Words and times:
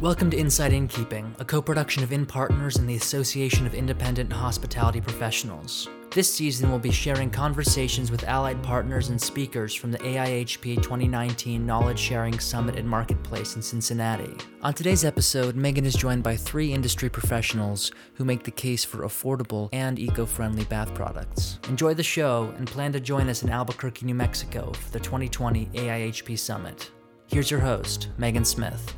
Welcome 0.00 0.30
to 0.30 0.36
Inside 0.36 0.72
Innkeeping, 0.72 1.34
a 1.40 1.44
co 1.44 1.60
production 1.60 2.04
of 2.04 2.12
In 2.12 2.24
Partners 2.24 2.76
and 2.76 2.88
the 2.88 2.94
Association 2.94 3.66
of 3.66 3.74
Independent 3.74 4.32
Hospitality 4.32 5.00
Professionals. 5.00 5.88
This 6.12 6.32
season, 6.32 6.70
we'll 6.70 6.78
be 6.78 6.92
sharing 6.92 7.30
conversations 7.30 8.12
with 8.12 8.22
allied 8.28 8.62
partners 8.62 9.08
and 9.08 9.20
speakers 9.20 9.74
from 9.74 9.90
the 9.90 9.98
AIHP 9.98 10.76
2019 10.76 11.66
Knowledge 11.66 11.98
Sharing 11.98 12.38
Summit 12.38 12.76
and 12.76 12.88
Marketplace 12.88 13.56
in 13.56 13.62
Cincinnati. 13.62 14.36
On 14.62 14.72
today's 14.72 15.04
episode, 15.04 15.56
Megan 15.56 15.84
is 15.84 15.96
joined 15.96 16.22
by 16.22 16.36
three 16.36 16.72
industry 16.72 17.08
professionals 17.08 17.90
who 18.14 18.24
make 18.24 18.44
the 18.44 18.52
case 18.52 18.84
for 18.84 18.98
affordable 18.98 19.68
and 19.72 19.98
eco 19.98 20.24
friendly 20.24 20.64
bath 20.66 20.94
products. 20.94 21.58
Enjoy 21.68 21.92
the 21.92 22.04
show 22.04 22.54
and 22.56 22.68
plan 22.68 22.92
to 22.92 23.00
join 23.00 23.28
us 23.28 23.42
in 23.42 23.50
Albuquerque, 23.50 24.06
New 24.06 24.14
Mexico 24.14 24.70
for 24.74 24.92
the 24.92 25.00
2020 25.00 25.66
AIHP 25.74 26.38
Summit. 26.38 26.92
Here's 27.26 27.50
your 27.50 27.60
host, 27.60 28.08
Megan 28.16 28.44
Smith. 28.44 28.94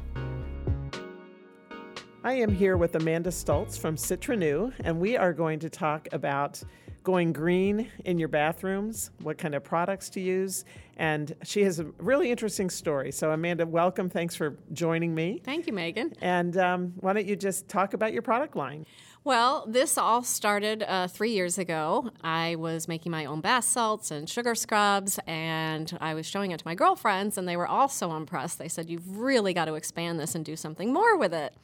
I 2.23 2.35
am 2.35 2.53
here 2.53 2.77
with 2.77 2.97
Amanda 2.97 3.33
Stultz 3.33 3.79
from 3.79 3.97
Citrenew, 3.97 4.75
and 4.85 5.01
we 5.01 5.17
are 5.17 5.33
going 5.33 5.59
to 5.61 5.71
talk 5.71 6.07
about 6.13 6.63
going 7.03 7.33
green 7.33 7.91
in 8.05 8.19
your 8.19 8.29
bathrooms, 8.29 9.11
what 9.23 9.39
kind 9.39 9.55
of 9.55 9.65
products 9.65 10.11
to 10.11 10.21
use, 10.21 10.67
and 10.99 11.35
she 11.45 11.63
has 11.63 11.81
a 11.81 11.85
really 11.97 12.31
interesting 12.31 12.69
story. 12.69 13.11
So, 13.11 13.31
Amanda, 13.31 13.67
welcome. 13.67 14.11
Thanks 14.11 14.37
for 14.37 14.59
joining 14.75 15.15
me. 15.15 15.41
Thank 15.43 15.67
you, 15.67 15.73
Megan. 15.73 16.13
And 16.21 16.59
um, 16.59 16.93
why 17.01 17.15
don't 17.15 17.25
you 17.25 17.37
just 17.37 17.69
talk 17.69 17.95
about 17.95 18.13
your 18.13 18.21
product 18.21 18.55
line? 18.55 18.85
Well, 19.25 19.65
this 19.67 19.97
all 19.97 20.23
started 20.23 20.83
uh, 20.83 21.09
three 21.09 21.31
years 21.31 21.57
ago. 21.57 22.11
I 22.23 22.57
was 22.57 22.87
making 22.87 23.13
my 23.13 23.25
own 23.25 23.41
bath 23.41 23.65
salts 23.65 24.11
and 24.11 24.29
sugar 24.29 24.55
scrubs, 24.55 25.19
and 25.27 25.97
I 26.03 26.13
was 26.13 26.27
showing 26.27 26.51
it 26.51 26.59
to 26.59 26.67
my 26.67 26.75
girlfriends, 26.75 27.39
and 27.39 27.49
they 27.49 27.57
were 27.57 27.67
all 27.67 27.89
so 27.89 28.15
impressed. 28.15 28.59
They 28.59 28.69
said, 28.69 28.91
You've 28.91 29.19
really 29.19 29.55
got 29.55 29.65
to 29.67 29.75
expand 29.75 30.21
this 30.21 30.35
and 30.35 30.45
do 30.45 30.55
something 30.55 30.93
more 30.93 31.17
with 31.17 31.33
it. 31.33 31.55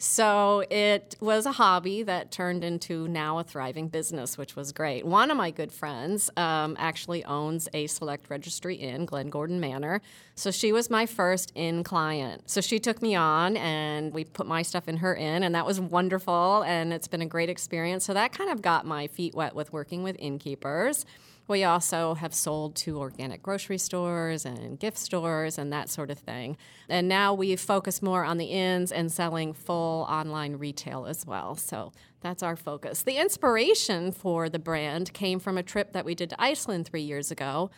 So 0.00 0.64
it 0.70 1.16
was 1.18 1.44
a 1.44 1.50
hobby 1.50 2.04
that 2.04 2.30
turned 2.30 2.62
into 2.62 3.08
now 3.08 3.40
a 3.40 3.44
thriving 3.44 3.88
business, 3.88 4.38
which 4.38 4.54
was 4.54 4.70
great. 4.70 5.04
One 5.04 5.28
of 5.28 5.36
my 5.36 5.50
good 5.50 5.72
friends 5.72 6.30
um, 6.36 6.76
actually 6.78 7.24
owns 7.24 7.68
a 7.74 7.88
select 7.88 8.30
registry 8.30 8.76
in 8.76 9.06
Glen 9.06 9.28
Gordon 9.28 9.58
Manor. 9.58 10.00
So 10.36 10.52
she 10.52 10.70
was 10.70 10.88
my 10.88 11.04
first 11.04 11.50
inn 11.56 11.82
client. 11.82 12.48
So 12.48 12.60
she 12.60 12.78
took 12.78 13.02
me 13.02 13.16
on 13.16 13.56
and 13.56 14.14
we 14.14 14.22
put 14.22 14.46
my 14.46 14.62
stuff 14.62 14.86
in 14.86 14.98
her 14.98 15.16
inn, 15.16 15.42
and 15.42 15.52
that 15.56 15.66
was 15.66 15.80
wonderful. 15.80 16.62
And 16.62 16.92
it's 16.92 17.08
been 17.08 17.22
a 17.22 17.26
great 17.26 17.50
experience. 17.50 18.04
So 18.04 18.14
that 18.14 18.32
kind 18.32 18.50
of 18.50 18.62
got 18.62 18.86
my 18.86 19.08
feet 19.08 19.34
wet 19.34 19.56
with 19.56 19.72
working 19.72 20.04
with 20.04 20.14
innkeepers. 20.20 21.06
We 21.48 21.64
also 21.64 22.14
have 22.14 22.34
sold 22.34 22.76
to 22.76 22.98
organic 22.98 23.42
grocery 23.42 23.78
stores 23.78 24.44
and 24.44 24.78
gift 24.78 24.98
stores 24.98 25.58
and 25.58 25.72
that 25.72 25.88
sort 25.88 26.10
of 26.10 26.18
thing. 26.18 26.56
And 26.88 27.08
now 27.08 27.34
we 27.34 27.56
focus 27.56 28.02
more 28.02 28.24
on 28.24 28.36
the 28.36 28.46
inns 28.46 28.92
and 28.92 29.10
selling 29.10 29.54
full 29.54 30.02
online 30.02 30.56
retail 30.56 31.06
as 31.06 31.26
well. 31.26 31.56
So 31.56 31.92
that's 32.20 32.42
our 32.42 32.54
focus. 32.54 33.02
The 33.02 33.16
inspiration 33.16 34.12
for 34.12 34.48
the 34.48 34.58
brand 34.58 35.12
came 35.14 35.40
from 35.40 35.56
a 35.56 35.62
trip 35.62 35.92
that 35.94 36.04
we 36.04 36.14
did 36.14 36.30
to 36.30 36.40
Iceland 36.40 36.86
three 36.86 37.02
years 37.02 37.30
ago 37.30 37.70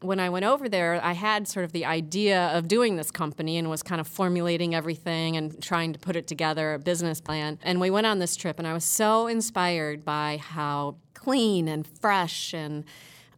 when 0.00 0.20
I 0.20 0.28
went 0.28 0.44
over 0.44 0.68
there, 0.68 1.00
I 1.02 1.12
had 1.12 1.48
sort 1.48 1.64
of 1.64 1.72
the 1.72 1.84
idea 1.84 2.48
of 2.48 2.68
doing 2.68 2.96
this 2.96 3.10
company 3.10 3.56
and 3.56 3.70
was 3.70 3.82
kind 3.82 4.00
of 4.00 4.06
formulating 4.06 4.74
everything 4.74 5.36
and 5.36 5.60
trying 5.62 5.92
to 5.92 5.98
put 5.98 6.16
it 6.16 6.26
together, 6.26 6.74
a 6.74 6.78
business 6.78 7.20
plan. 7.20 7.58
And 7.62 7.80
we 7.80 7.90
went 7.90 8.06
on 8.06 8.18
this 8.18 8.36
trip, 8.36 8.58
and 8.58 8.66
I 8.66 8.72
was 8.72 8.84
so 8.84 9.26
inspired 9.26 10.04
by 10.04 10.38
how 10.42 10.96
clean 11.14 11.68
and 11.68 11.86
fresh 11.86 12.52
and 12.52 12.84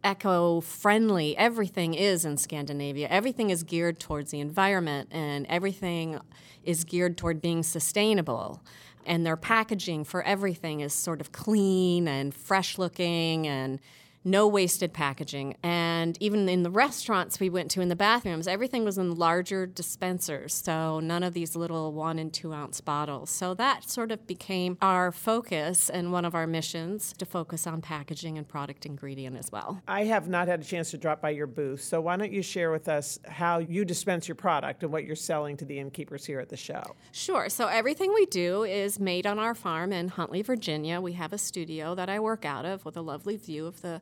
eco 0.03 0.61
friendly 0.61 1.37
everything 1.37 1.93
is 1.93 2.25
in 2.25 2.37
Scandinavia. 2.37 3.07
Everything 3.09 3.49
is 3.49 3.63
geared 3.63 3.99
towards 3.99 4.31
the 4.31 4.39
environment 4.39 5.09
and 5.11 5.45
everything 5.47 6.19
is 6.63 6.83
geared 6.83 7.17
toward 7.17 7.41
being 7.41 7.63
sustainable. 7.63 8.61
And 9.05 9.25
their 9.25 9.37
packaging 9.37 10.03
for 10.03 10.21
everything 10.23 10.81
is 10.81 10.93
sort 10.93 11.21
of 11.21 11.31
clean 11.31 12.07
and 12.07 12.33
fresh 12.33 12.77
looking 12.77 13.47
and 13.47 13.79
no 14.23 14.47
wasted 14.47 14.93
packaging. 14.93 15.55
And 15.63 16.17
even 16.19 16.47
in 16.49 16.63
the 16.63 16.69
restaurants 16.69 17.39
we 17.39 17.49
went 17.49 17.71
to 17.71 17.81
in 17.81 17.89
the 17.89 17.95
bathrooms, 17.95 18.47
everything 18.47 18.85
was 18.85 18.97
in 18.97 19.15
larger 19.15 19.65
dispensers. 19.65 20.53
So 20.53 20.99
none 20.99 21.23
of 21.23 21.33
these 21.33 21.55
little 21.55 21.93
one 21.93 22.19
and 22.19 22.33
two 22.33 22.53
ounce 22.53 22.81
bottles. 22.81 23.29
So 23.29 23.53
that 23.55 23.89
sort 23.89 24.11
of 24.11 24.27
became 24.27 24.77
our 24.81 25.11
focus 25.11 25.89
and 25.89 26.11
one 26.11 26.25
of 26.25 26.35
our 26.35 26.47
missions 26.47 27.13
to 27.17 27.25
focus 27.25 27.65
on 27.65 27.81
packaging 27.81 28.37
and 28.37 28.47
product 28.47 28.85
ingredient 28.85 29.37
as 29.37 29.51
well. 29.51 29.81
I 29.87 30.05
have 30.05 30.27
not 30.27 30.47
had 30.47 30.61
a 30.61 30.63
chance 30.63 30.91
to 30.91 30.97
drop 30.97 31.21
by 31.21 31.31
your 31.31 31.47
booth. 31.47 31.81
So 31.81 32.01
why 32.01 32.17
don't 32.17 32.31
you 32.31 32.41
share 32.41 32.71
with 32.71 32.87
us 32.87 33.19
how 33.27 33.59
you 33.59 33.85
dispense 33.85 34.27
your 34.27 34.35
product 34.35 34.83
and 34.83 34.91
what 34.91 35.05
you're 35.05 35.15
selling 35.15 35.57
to 35.57 35.65
the 35.65 35.79
innkeepers 35.79 36.25
here 36.25 36.39
at 36.39 36.49
the 36.49 36.57
show? 36.57 36.83
Sure. 37.11 37.49
So 37.49 37.67
everything 37.67 38.13
we 38.13 38.25
do 38.25 38.63
is 38.63 38.99
made 38.99 39.25
on 39.25 39.39
our 39.39 39.55
farm 39.55 39.93
in 39.93 40.09
Huntly, 40.09 40.41
Virginia. 40.41 40.99
We 41.01 41.13
have 41.13 41.33
a 41.33 41.37
studio 41.37 41.95
that 41.95 42.09
I 42.09 42.19
work 42.19 42.45
out 42.45 42.65
of 42.65 42.85
with 42.85 42.97
a 42.97 43.01
lovely 43.01 43.37
view 43.37 43.65
of 43.65 43.81
the 43.81 44.01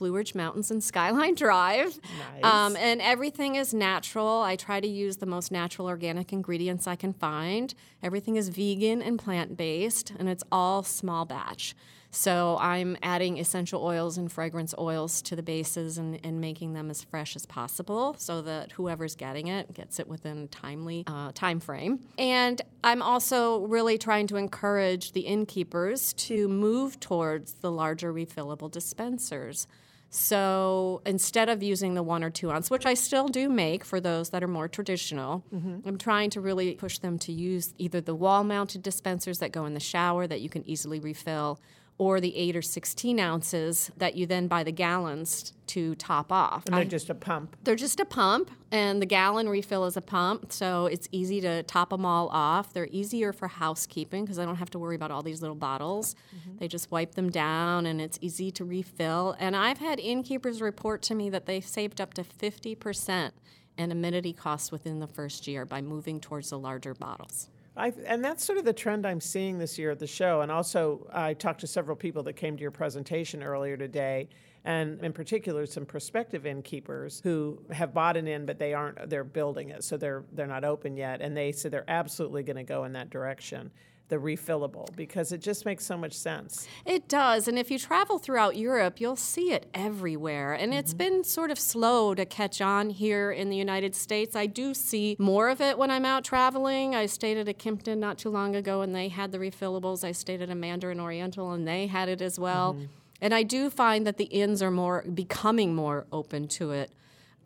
Blue 0.00 0.14
Ridge 0.14 0.34
Mountains 0.34 0.70
and 0.70 0.82
Skyline 0.82 1.34
Drive. 1.36 2.00
Nice. 2.42 2.44
Um, 2.44 2.74
and 2.76 3.02
everything 3.02 3.56
is 3.56 3.74
natural. 3.74 4.40
I 4.40 4.56
try 4.56 4.80
to 4.80 4.88
use 4.88 5.18
the 5.18 5.26
most 5.26 5.52
natural 5.52 5.86
organic 5.86 6.32
ingredients 6.32 6.86
I 6.86 6.96
can 6.96 7.12
find. 7.12 7.74
Everything 8.02 8.36
is 8.36 8.48
vegan 8.48 9.02
and 9.02 9.18
plant 9.18 9.58
based, 9.58 10.14
and 10.18 10.26
it's 10.26 10.42
all 10.50 10.82
small 10.82 11.26
batch. 11.26 11.76
So 12.10 12.56
I'm 12.60 12.96
adding 13.02 13.38
essential 13.38 13.84
oils 13.84 14.16
and 14.16 14.32
fragrance 14.32 14.74
oils 14.78 15.22
to 15.22 15.36
the 15.36 15.42
bases 15.42 15.98
and, 15.98 16.18
and 16.24 16.40
making 16.40 16.72
them 16.72 16.90
as 16.90 17.04
fresh 17.04 17.36
as 17.36 17.46
possible 17.46 18.16
so 18.18 18.40
that 18.42 18.72
whoever's 18.72 19.14
getting 19.14 19.46
it 19.46 19.72
gets 19.74 20.00
it 20.00 20.08
within 20.08 20.38
a 20.38 20.46
timely 20.46 21.04
uh, 21.06 21.30
time 21.34 21.60
frame. 21.60 22.00
And 22.18 22.60
I'm 22.82 23.02
also 23.02 23.60
really 23.66 23.96
trying 23.98 24.26
to 24.28 24.36
encourage 24.36 25.12
the 25.12 25.20
innkeepers 25.20 26.14
to 26.14 26.48
move 26.48 26.98
towards 26.98 27.52
the 27.54 27.70
larger 27.70 28.12
refillable 28.12 28.70
dispensers. 28.70 29.68
So 30.12 31.02
instead 31.06 31.48
of 31.48 31.62
using 31.62 31.94
the 31.94 32.02
one 32.02 32.24
or 32.24 32.30
two 32.30 32.50
ounce, 32.50 32.68
which 32.68 32.84
I 32.84 32.94
still 32.94 33.28
do 33.28 33.48
make 33.48 33.84
for 33.84 34.00
those 34.00 34.30
that 34.30 34.42
are 34.42 34.48
more 34.48 34.66
traditional, 34.66 35.44
mm-hmm. 35.54 35.88
I'm 35.88 35.98
trying 35.98 36.30
to 36.30 36.40
really 36.40 36.74
push 36.74 36.98
them 36.98 37.16
to 37.20 37.32
use 37.32 37.72
either 37.78 38.00
the 38.00 38.14
wall 38.14 38.42
mounted 38.42 38.82
dispensers 38.82 39.38
that 39.38 39.52
go 39.52 39.66
in 39.66 39.74
the 39.74 39.80
shower 39.80 40.26
that 40.26 40.40
you 40.40 40.48
can 40.48 40.68
easily 40.68 40.98
refill 40.98 41.60
or 42.00 42.18
the 42.18 42.34
8 42.34 42.56
or 42.56 42.62
16 42.62 43.20
ounces 43.20 43.90
that 43.98 44.14
you 44.14 44.24
then 44.24 44.48
buy 44.48 44.64
the 44.64 44.72
gallons 44.72 45.52
to 45.66 45.94
top 45.96 46.32
off. 46.32 46.64
And 46.64 46.74
they're 46.74 46.80
I, 46.80 46.84
just 46.86 47.10
a 47.10 47.14
pump. 47.14 47.56
They're 47.62 47.76
just 47.76 48.00
a 48.00 48.06
pump, 48.06 48.50
and 48.72 49.02
the 49.02 49.06
gallon 49.06 49.50
refill 49.50 49.84
is 49.84 49.98
a 49.98 50.00
pump, 50.00 50.50
so 50.50 50.86
it's 50.86 51.10
easy 51.12 51.42
to 51.42 51.62
top 51.64 51.90
them 51.90 52.06
all 52.06 52.28
off. 52.28 52.72
They're 52.72 52.88
easier 52.90 53.34
for 53.34 53.48
housekeeping 53.48 54.24
because 54.24 54.38
I 54.38 54.46
don't 54.46 54.56
have 54.56 54.70
to 54.70 54.78
worry 54.78 54.96
about 54.96 55.10
all 55.10 55.22
these 55.22 55.42
little 55.42 55.54
bottles. 55.54 56.16
Mm-hmm. 56.34 56.56
They 56.56 56.68
just 56.68 56.90
wipe 56.90 57.16
them 57.16 57.28
down, 57.28 57.84
and 57.84 58.00
it's 58.00 58.18
easy 58.22 58.50
to 58.52 58.64
refill. 58.64 59.36
And 59.38 59.54
I've 59.54 59.78
had 59.78 60.00
innkeepers 60.00 60.62
report 60.62 61.02
to 61.02 61.14
me 61.14 61.28
that 61.28 61.44
they've 61.44 61.66
saved 61.66 62.00
up 62.00 62.14
to 62.14 62.24
50% 62.24 63.32
in 63.76 63.92
amenity 63.92 64.32
costs 64.32 64.72
within 64.72 65.00
the 65.00 65.06
first 65.06 65.46
year 65.46 65.66
by 65.66 65.82
moving 65.82 66.18
towards 66.18 66.48
the 66.48 66.58
larger 66.58 66.94
bottles. 66.94 67.50
I, 67.80 67.92
and 68.04 68.22
that's 68.22 68.44
sort 68.44 68.58
of 68.58 68.66
the 68.66 68.74
trend 68.74 69.06
I'm 69.06 69.20
seeing 69.20 69.58
this 69.58 69.78
year 69.78 69.90
at 69.90 69.98
the 69.98 70.06
show. 70.06 70.42
And 70.42 70.52
also, 70.52 71.08
I 71.12 71.32
talked 71.32 71.60
to 71.60 71.66
several 71.66 71.96
people 71.96 72.22
that 72.24 72.34
came 72.34 72.56
to 72.56 72.60
your 72.60 72.70
presentation 72.70 73.42
earlier 73.42 73.76
today, 73.78 74.28
and 74.66 75.02
in 75.02 75.14
particular, 75.14 75.64
some 75.64 75.86
prospective 75.86 76.44
innkeepers 76.44 77.20
who 77.24 77.58
have 77.70 77.94
bought 77.94 78.18
an 78.18 78.28
inn, 78.28 78.44
but 78.44 78.58
they 78.58 78.74
aren't. 78.74 79.08
They're 79.08 79.24
building 79.24 79.70
it, 79.70 79.82
so 79.82 79.96
they're 79.96 80.24
they're 80.32 80.46
not 80.46 80.64
open 80.64 80.96
yet. 80.96 81.22
And 81.22 81.34
they 81.34 81.52
said 81.52 81.70
they're 81.70 81.88
absolutely 81.88 82.42
going 82.42 82.56
to 82.56 82.62
go 82.62 82.84
in 82.84 82.92
that 82.92 83.08
direction 83.08 83.70
the 84.10 84.16
refillable 84.16 84.94
because 84.94 85.32
it 85.32 85.40
just 85.40 85.64
makes 85.64 85.86
so 85.86 85.96
much 85.96 86.12
sense. 86.12 86.68
It 86.84 87.08
does. 87.08 87.48
And 87.48 87.58
if 87.58 87.70
you 87.70 87.78
travel 87.78 88.18
throughout 88.18 88.56
Europe, 88.56 89.00
you'll 89.00 89.16
see 89.16 89.52
it 89.52 89.70
everywhere. 89.72 90.52
And 90.52 90.72
mm-hmm. 90.72 90.78
it's 90.78 90.92
been 90.92 91.24
sort 91.24 91.50
of 91.50 91.58
slow 91.58 92.14
to 92.14 92.26
catch 92.26 92.60
on 92.60 92.90
here 92.90 93.30
in 93.30 93.48
the 93.48 93.56
United 93.56 93.94
States. 93.94 94.36
I 94.36 94.46
do 94.46 94.74
see 94.74 95.16
more 95.18 95.48
of 95.48 95.60
it 95.60 95.78
when 95.78 95.90
I'm 95.90 96.04
out 96.04 96.24
traveling. 96.24 96.94
I 96.94 97.06
stayed 97.06 97.38
at 97.38 97.48
a 97.48 97.54
Kimpton 97.54 97.98
not 97.98 98.18
too 98.18 98.30
long 98.30 98.54
ago 98.54 98.82
and 98.82 98.94
they 98.94 99.08
had 99.08 99.32
the 99.32 99.38
refillables. 99.38 100.04
I 100.04 100.12
stayed 100.12 100.42
at 100.42 100.50
a 100.50 100.54
Mandarin 100.54 101.00
Oriental 101.00 101.52
and 101.52 101.66
they 101.66 101.86
had 101.86 102.08
it 102.08 102.20
as 102.20 102.38
well. 102.38 102.74
Mm-hmm. 102.74 102.84
And 103.22 103.34
I 103.34 103.42
do 103.42 103.70
find 103.70 104.06
that 104.06 104.16
the 104.16 104.24
inns 104.24 104.62
are 104.62 104.70
more 104.70 105.02
becoming 105.02 105.74
more 105.74 106.06
open 106.10 106.48
to 106.48 106.72
it. 106.72 106.90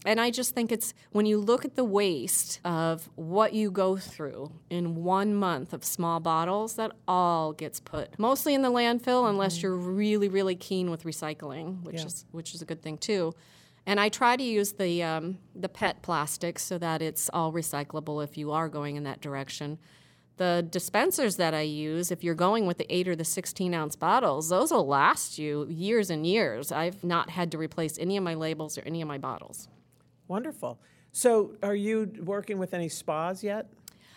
And 0.05 0.21
I 0.21 0.31
just 0.31 0.55
think 0.55 0.71
it's 0.71 0.93
when 1.13 1.25
you 1.25 1.39
look 1.39 1.65
at 1.65 1.77
the 1.77 1.85
waste 1.85 2.61
of 2.65 3.09
what 3.15 3.55
you 3.55 3.71
go 3.71 3.97
through 3.97 4.53
in 4.69 4.97
one 5.03 5.35
month 5.35 5.73
of 5.73 5.83
small 5.83 6.21
bottles, 6.21 6.75
that 6.75 6.93
all 7.09 7.53
gets 7.53 7.81
put 7.81 8.19
mostly 8.19 8.55
in 8.55 8.63
the 8.63 8.71
landfill 8.71 9.29
unless 9.29 9.57
mm-hmm. 9.57 9.67
you're 9.67 9.77
really, 9.77 10.29
really 10.29 10.57
keen 10.57 10.91
with 10.91 11.05
recycling, 11.05 11.83
which 11.83 12.01
yeah. 12.01 12.07
is 12.07 12.27
which 12.33 12.55
is 12.55 12.61
a 12.61 12.67
good 12.67 12.83
thing 12.83 12.99
too. 12.99 13.33
And 13.87 13.99
I 13.99 14.09
try 14.09 14.37
to 14.37 14.43
use 14.43 14.73
the 14.73 15.03
um, 15.03 15.39
the 15.55 15.69
PET 15.69 16.03
plastics 16.03 16.63
so 16.63 16.77
that 16.79 17.01
it's 17.01 17.31
all 17.33 17.53
recyclable 17.53 18.23
if 18.23 18.37
you 18.37 18.53
are 18.53 18.69
going 18.69 18.97
in 18.97 19.05
that 19.05 19.23
direction. 19.23 19.79
The 20.37 20.67
dispensers 20.69 21.37
that 21.37 21.55
I 21.55 21.61
use, 21.61 22.11
if 22.11 22.25
you're 22.25 22.35
going 22.35 22.67
with 22.67 22.79
the 22.79 22.93
8 22.93 23.07
or 23.07 23.15
the 23.15 23.25
16 23.25 23.73
ounce 23.73 23.95
bottles, 23.95 24.49
those 24.49 24.73
will 24.73 24.87
last 24.87 25.39
you 25.39 25.65
years 25.71 26.11
and 26.11 26.27
years. 26.27 26.73
I've 26.73 27.05
not 27.05 27.31
had 27.31 27.53
to 27.53 27.59
replace 27.59 27.99
any 28.01 28.17
of 28.17 28.25
my 28.25 28.35
labels 28.35 28.77
or 28.77 28.83
any 28.85 29.01
of 29.01 29.07
my 29.07 29.17
bottles. 29.17 29.69
Wonderful. 30.29 30.79
So, 31.13 31.53
are 31.63 31.75
you 31.77 32.11
working 32.25 32.59
with 32.59 32.75
any 32.75 32.89
spas 32.89 33.45
yet? 33.45 33.69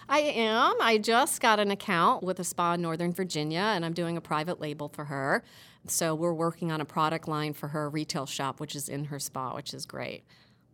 I 0.10 0.20
am. 0.20 0.76
I 0.82 0.98
just 0.98 1.42
got 1.42 1.60
an 1.60 1.70
account 1.70 2.24
with 2.24 2.40
a 2.40 2.44
spa 2.44 2.74
in 2.74 2.82
Northern 2.82 3.12
Virginia, 3.12 3.60
and 3.60 3.84
I'm 3.84 3.94
doing 3.94 4.16
a 4.16 4.22
private 4.22 4.62
label 4.62 4.88
for 4.88 5.06
her. 5.06 5.44
So 5.86 6.16
we're 6.16 6.34
working 6.34 6.72
on 6.72 6.80
a 6.80 6.86
product 6.86 7.28
line 7.28 7.54
for 7.54 7.70
her 7.70 7.90
retail 7.90 8.26
shop, 8.26 8.60
which 8.60 8.76
is 8.76 8.88
in 8.88 9.06
her 9.06 9.20
spa, 9.20 9.54
which 9.54 9.74
is 9.74 9.86
great. 9.86 10.24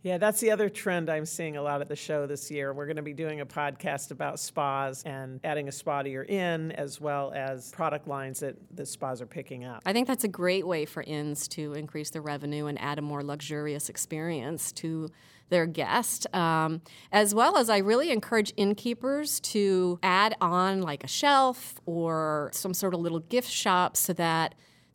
Yeah, 0.03 0.17
that's 0.17 0.41
the 0.41 0.51
other 0.51 0.67
trend 0.67 1.09
I'm 1.09 1.25
seeing 1.25 1.55
a 1.55 1.61
lot 1.61 1.79
at 1.79 1.87
the 1.87 1.95
show 1.95 2.27
this 2.27 2.51
year. 2.51 2.73
We're 2.73 2.87
going 2.87 2.97
to 2.97 3.01
be 3.01 3.13
doing 3.13 3.39
a 3.39 3.45
podcast 3.45 4.11
about 4.11 4.37
spas 4.37 5.01
and 5.03 5.39
adding 5.45 5.69
a 5.69 5.71
spa 5.71 6.01
to 6.01 6.09
your 6.09 6.25
inn, 6.25 6.73
as 6.73 6.99
well 6.99 7.31
as 7.33 7.71
product 7.71 8.05
lines 8.05 8.41
that 8.41 8.57
the 8.75 8.85
spas 8.85 9.21
are 9.21 9.25
picking 9.25 9.63
up. 9.63 9.81
I 9.85 9.93
think 9.93 10.09
that's 10.09 10.25
a 10.25 10.27
great 10.27 10.67
way 10.67 10.83
for 10.83 11.03
inns 11.03 11.47
to 11.49 11.71
increase 11.73 12.09
their 12.09 12.21
revenue 12.21 12.65
and 12.65 12.77
add 12.81 12.99
a 12.99 13.01
more 13.01 13.23
luxurious 13.23 13.87
experience 13.87 14.73
to 14.73 15.09
their 15.47 15.65
guest. 15.65 16.27
Um, 16.35 16.81
as 17.13 17.33
well 17.33 17.55
as, 17.57 17.69
I 17.69 17.77
really 17.77 18.11
encourage 18.11 18.51
innkeepers 18.57 19.39
to 19.39 19.99
add 20.03 20.35
on 20.41 20.81
like 20.81 21.05
a 21.05 21.07
shelf 21.07 21.75
or 21.85 22.49
some 22.51 22.73
sort 22.73 22.93
of 22.93 22.99
little 22.99 23.19
gift 23.19 23.49
shop 23.49 23.95
so 23.95 24.11
that 24.11 24.53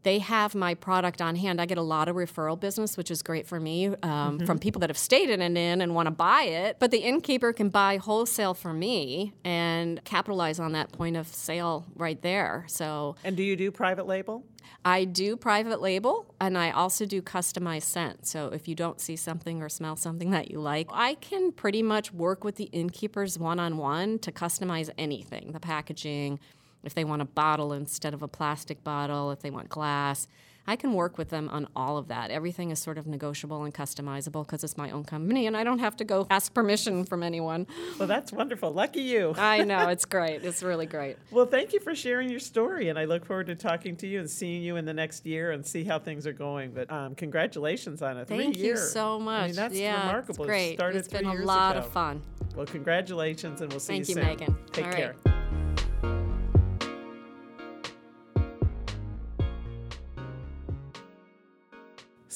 they 0.08 0.20
have 0.20 0.54
my 0.54 0.72
product 0.72 1.20
on 1.20 1.36
hand. 1.36 1.60
I 1.60 1.66
get 1.66 1.76
a 1.76 1.82
lot 1.82 2.08
of 2.08 2.16
referral 2.16 2.58
business, 2.58 2.96
which 2.96 3.10
is 3.10 3.22
great 3.22 3.46
for 3.46 3.60
me 3.60 3.88
um, 3.88 3.98
mm-hmm. 4.02 4.46
from 4.46 4.58
people 4.58 4.80
that 4.80 4.88
have 4.88 4.96
stayed 4.96 5.28
in 5.28 5.42
an 5.42 5.54
inn 5.54 5.82
and 5.82 5.94
want 5.94 6.06
to 6.06 6.10
buy 6.10 6.44
it. 6.44 6.78
But 6.78 6.92
the 6.92 7.00
innkeeper 7.00 7.52
can 7.52 7.68
buy 7.68 7.98
wholesale 7.98 8.54
for 8.54 8.72
me 8.72 9.34
and 9.44 10.02
capitalize 10.04 10.58
on 10.58 10.72
that 10.72 10.92
point 10.92 11.18
of 11.18 11.26
sale 11.26 11.84
right 11.94 12.22
there. 12.22 12.64
So, 12.68 13.16
and 13.22 13.36
do 13.36 13.42
you 13.42 13.54
do 13.54 13.70
private 13.70 14.06
label? 14.06 14.46
I 14.82 15.04
do 15.04 15.36
private 15.36 15.82
label 15.82 16.34
and 16.40 16.56
I 16.56 16.70
also 16.70 17.04
do 17.04 17.20
customized 17.20 17.82
scent. 17.82 18.26
So 18.26 18.46
if 18.48 18.68
you 18.68 18.74
don't 18.74 19.00
see 19.00 19.16
something 19.16 19.60
or 19.62 19.68
smell 19.68 19.96
something 19.96 20.30
that 20.30 20.50
you 20.50 20.60
like, 20.60 20.88
I 20.90 21.14
can 21.14 21.52
pretty 21.52 21.82
much 21.82 22.12
work 22.12 22.44
with 22.44 22.56
the 22.56 22.70
innkeepers 22.72 23.38
one 23.38 23.60
on 23.60 23.76
one 23.76 24.18
to 24.20 24.32
customize 24.32 24.88
anything 24.96 25.52
the 25.52 25.60
packaging, 25.60 26.40
if 26.84 26.94
they 26.94 27.04
want 27.04 27.22
a 27.22 27.26
bottle 27.26 27.72
instead 27.72 28.14
of 28.14 28.22
a 28.22 28.28
plastic 28.28 28.82
bottle, 28.84 29.30
if 29.30 29.40
they 29.40 29.50
want 29.50 29.68
glass. 29.68 30.28
I 30.68 30.76
can 30.76 30.92
work 30.92 31.16
with 31.16 31.30
them 31.30 31.48
on 31.48 31.66
all 31.74 31.96
of 31.96 32.08
that. 32.08 32.30
Everything 32.30 32.70
is 32.70 32.78
sort 32.78 32.98
of 32.98 33.06
negotiable 33.06 33.64
and 33.64 33.72
customizable 33.72 34.44
because 34.44 34.62
it's 34.62 34.76
my 34.76 34.90
own 34.90 35.02
company 35.02 35.46
and 35.46 35.56
I 35.56 35.64
don't 35.64 35.78
have 35.78 35.96
to 35.96 36.04
go 36.04 36.26
ask 36.28 36.52
permission 36.52 37.06
from 37.06 37.22
anyone. 37.22 37.66
Well, 37.98 38.06
that's 38.06 38.32
wonderful. 38.32 38.70
Lucky 38.70 39.00
you. 39.00 39.32
I 39.38 39.64
know. 39.64 39.88
It's 39.88 40.04
great. 40.04 40.44
It's 40.44 40.62
really 40.62 40.84
great. 40.84 41.16
Well, 41.30 41.46
thank 41.46 41.72
you 41.72 41.80
for 41.80 41.94
sharing 41.94 42.28
your 42.28 42.38
story. 42.38 42.90
And 42.90 42.98
I 42.98 43.06
look 43.06 43.24
forward 43.24 43.46
to 43.46 43.54
talking 43.54 43.96
to 43.96 44.06
you 44.06 44.20
and 44.20 44.28
seeing 44.28 44.62
you 44.62 44.76
in 44.76 44.84
the 44.84 44.92
next 44.92 45.24
year 45.24 45.52
and 45.52 45.64
see 45.64 45.84
how 45.84 45.98
things 45.98 46.26
are 46.26 46.34
going. 46.34 46.72
But 46.72 46.92
um, 46.92 47.14
congratulations 47.14 48.02
on 48.02 48.18
it. 48.18 48.28
Thank 48.28 48.56
Three 48.56 48.66
you 48.66 48.76
so 48.76 49.18
much. 49.18 49.44
I 49.44 49.46
mean, 49.46 49.56
that's 49.56 49.74
yeah, 49.74 50.06
remarkable. 50.06 50.44
It's 50.44 50.48
great. 50.50 50.72
It 50.72 50.76
started 50.76 50.98
it's 50.98 51.08
been 51.08 51.24
a 51.24 51.32
lot 51.32 51.76
ago. 51.76 51.86
of 51.86 51.92
fun. 51.92 52.20
Well, 52.54 52.66
congratulations, 52.66 53.62
and 53.62 53.72
we'll 53.72 53.80
see 53.80 53.94
Thank 53.94 54.08
you, 54.08 54.16
you, 54.16 54.20
soon. 54.20 54.24
Thank 54.24 54.40
you, 54.42 54.46
Megan. 54.48 54.66
Take 54.72 54.84
all 54.84 54.92
care. 54.92 55.14
Right. 55.24 55.37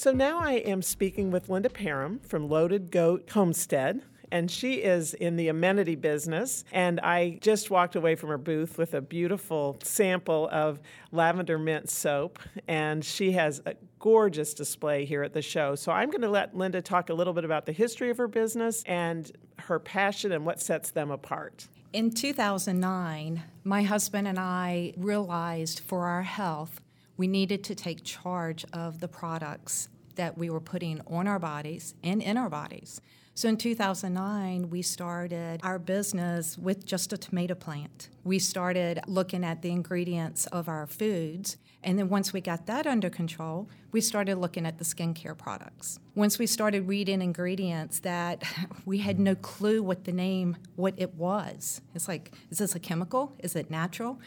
So 0.02 0.10
now 0.10 0.40
I 0.40 0.54
am 0.54 0.82
speaking 0.82 1.30
with 1.30 1.48
Linda 1.48 1.70
Parham 1.70 2.18
from 2.18 2.48
Loaded 2.48 2.90
Goat 2.90 3.30
Homestead 3.30 4.02
and 4.32 4.50
she 4.50 4.82
is 4.82 5.14
in 5.14 5.36
the 5.36 5.46
amenity 5.46 5.94
business. 5.94 6.64
And 6.72 6.98
I 6.98 7.38
just 7.40 7.70
walked 7.70 7.94
away 7.94 8.16
from 8.16 8.30
her 8.30 8.36
booth 8.36 8.78
with 8.78 8.94
a 8.94 9.00
beautiful 9.00 9.78
sample 9.84 10.48
of 10.50 10.80
lavender 11.12 11.56
mint 11.56 11.88
soap, 11.88 12.40
and 12.66 13.04
she 13.04 13.30
has 13.30 13.62
a 13.64 13.76
gorgeous 14.00 14.54
display 14.54 15.04
here 15.04 15.22
at 15.22 15.34
the 15.34 15.42
show. 15.42 15.76
So 15.76 15.92
I'm 15.92 16.10
going 16.10 16.22
to 16.22 16.30
let 16.30 16.56
Linda 16.56 16.82
talk 16.82 17.08
a 17.08 17.14
little 17.14 17.32
bit 17.32 17.44
about 17.44 17.66
the 17.66 17.72
history 17.72 18.10
of 18.10 18.16
her 18.16 18.26
business 18.26 18.82
and 18.86 19.30
her 19.58 19.78
passion 19.78 20.32
and 20.32 20.44
what 20.44 20.60
sets 20.60 20.90
them 20.90 21.12
apart. 21.12 21.68
In 21.92 22.10
2009, 22.10 23.44
my 23.62 23.82
husband 23.84 24.26
and 24.26 24.40
I 24.40 24.94
realized 24.96 25.78
for 25.78 26.06
our 26.06 26.22
health, 26.22 26.80
we 27.22 27.28
needed 27.28 27.62
to 27.62 27.72
take 27.72 28.02
charge 28.02 28.64
of 28.72 28.98
the 28.98 29.06
products 29.06 29.88
that 30.16 30.36
we 30.36 30.50
were 30.50 30.58
putting 30.58 31.00
on 31.06 31.28
our 31.28 31.38
bodies 31.38 31.94
and 32.02 32.20
in 32.20 32.36
our 32.36 32.50
bodies. 32.50 33.00
So 33.34 33.48
in 33.48 33.56
2009, 33.56 34.68
we 34.68 34.82
started 34.82 35.60
our 35.62 35.78
business 35.78 36.58
with 36.58 36.84
just 36.84 37.14
a 37.14 37.16
tomato 37.16 37.54
plant. 37.54 38.10
We 38.24 38.38
started 38.38 39.00
looking 39.06 39.42
at 39.42 39.62
the 39.62 39.70
ingredients 39.70 40.46
of 40.48 40.68
our 40.68 40.86
foods. 40.86 41.56
And 41.82 41.98
then 41.98 42.10
once 42.10 42.34
we 42.34 42.42
got 42.42 42.66
that 42.66 42.86
under 42.86 43.08
control, 43.08 43.70
we 43.90 44.02
started 44.02 44.36
looking 44.36 44.66
at 44.66 44.76
the 44.76 44.84
skincare 44.84 45.36
products. 45.36 45.98
Once 46.14 46.38
we 46.38 46.46
started 46.46 46.86
reading 46.86 47.22
ingredients 47.22 48.00
that 48.00 48.44
we 48.84 48.98
had 48.98 49.18
no 49.18 49.34
clue 49.34 49.82
what 49.82 50.04
the 50.04 50.12
name, 50.12 50.58
what 50.76 50.92
it 50.98 51.14
was. 51.14 51.80
It's 51.94 52.08
like, 52.08 52.32
is 52.50 52.58
this 52.58 52.74
a 52.74 52.80
chemical? 52.80 53.34
Is 53.38 53.56
it 53.56 53.70
natural? 53.70 54.20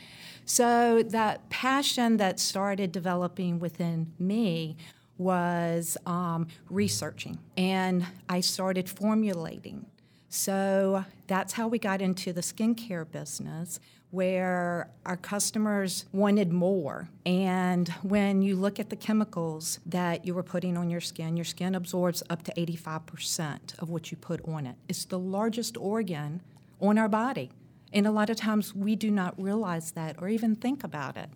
So 0.46 1.04
that 1.04 1.48
passion 1.50 2.18
that 2.18 2.40
started 2.40 2.92
developing 2.92 3.60
within 3.60 4.14
me 4.18 4.78
was 5.18 5.98
um, 6.06 6.48
researching 6.70 7.38
and 7.58 8.06
I 8.28 8.42
started 8.42 8.90
formulating. 8.90 9.86
So 10.30 11.06
that's 11.28 11.54
how 11.54 11.68
we 11.68 11.80
got 11.80 12.02
into 12.02 12.34
the 12.34 12.42
skincare 12.42 13.10
business 13.10 13.80
where 14.12 14.90
our 15.06 15.18
customers 15.18 16.06
wanted 16.14 16.52
more. 16.52 17.10
And 17.26 17.90
when 18.02 18.42
you 18.42 18.56
look 18.56 18.80
at 18.80 18.90
the 18.90 18.96
chemicals 18.96 19.80
that 19.86 20.26
you 20.26 20.34
were 20.34 20.44
putting 20.44 20.78
on 20.78 20.90
your 20.90 21.02
skin, 21.02 21.36
your 21.36 21.46
skin 21.46 21.76
absorbs 21.76 22.24
up 22.30 22.44
to 22.44 22.54
85% 22.54 23.78
of 23.80 23.90
what 23.90 24.12
you 24.12 24.18
put 24.18 24.40
on 24.48 24.66
it. 24.66 24.76
It's 24.88 25.06
the 25.06 25.20
largest 25.20 25.76
organ 25.78 26.42
on 26.80 26.98
our 26.98 27.10
body. 27.10 27.52
And 27.92 28.08
a 28.08 28.12
lot 28.12 28.30
of 28.30 28.38
times 28.38 28.74
we 28.74 28.96
do 28.96 29.12
not 29.12 29.42
realize 29.42 29.92
that 29.92 30.16
or 30.22 30.30
even 30.30 30.56
think 30.56 30.84
about 30.84 31.18
it. 31.18 31.30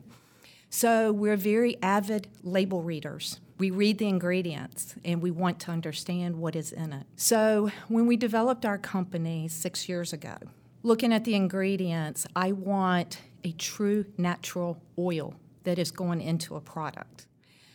So 0.69 1.11
we're 1.11 1.37
very 1.37 1.77
avid 1.81 2.27
label 2.43 2.81
readers. 2.81 3.39
We 3.59 3.71
read 3.71 3.97
the 3.97 4.07
ingredients 4.07 4.95
and 5.03 5.21
we 5.21 5.31
want 5.31 5.59
to 5.61 5.71
understand 5.71 6.37
what 6.37 6.55
is 6.55 6.71
in 6.71 6.93
it. 6.93 7.05
So 7.17 7.71
when 7.89 8.07
we 8.07 8.15
developed 8.15 8.65
our 8.65 8.77
company 8.77 9.49
six 9.49 9.89
years 9.89 10.13
ago, 10.13 10.37
looking 10.81 11.11
at 11.11 11.25
the 11.25 11.35
ingredients, 11.35 12.25
I 12.37 12.53
want 12.53 13.19
a 13.43 13.51
true 13.51 14.05
natural 14.17 14.81
oil 14.97 15.35
that 15.65 15.77
is 15.77 15.91
going 15.91 16.21
into 16.21 16.55
a 16.55 16.61
product. 16.61 17.25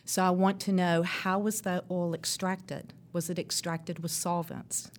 So 0.07 0.23
I 0.25 0.31
want 0.31 0.59
to 0.61 0.73
know 0.73 1.03
how 1.03 1.39
was 1.39 1.61
that 1.61 1.85
oil 1.91 2.15
extracted? 2.15 2.95
Was 3.13 3.29
it 3.29 3.39
extracted 3.39 3.99
with 3.99 4.11
solvents? 4.11 4.91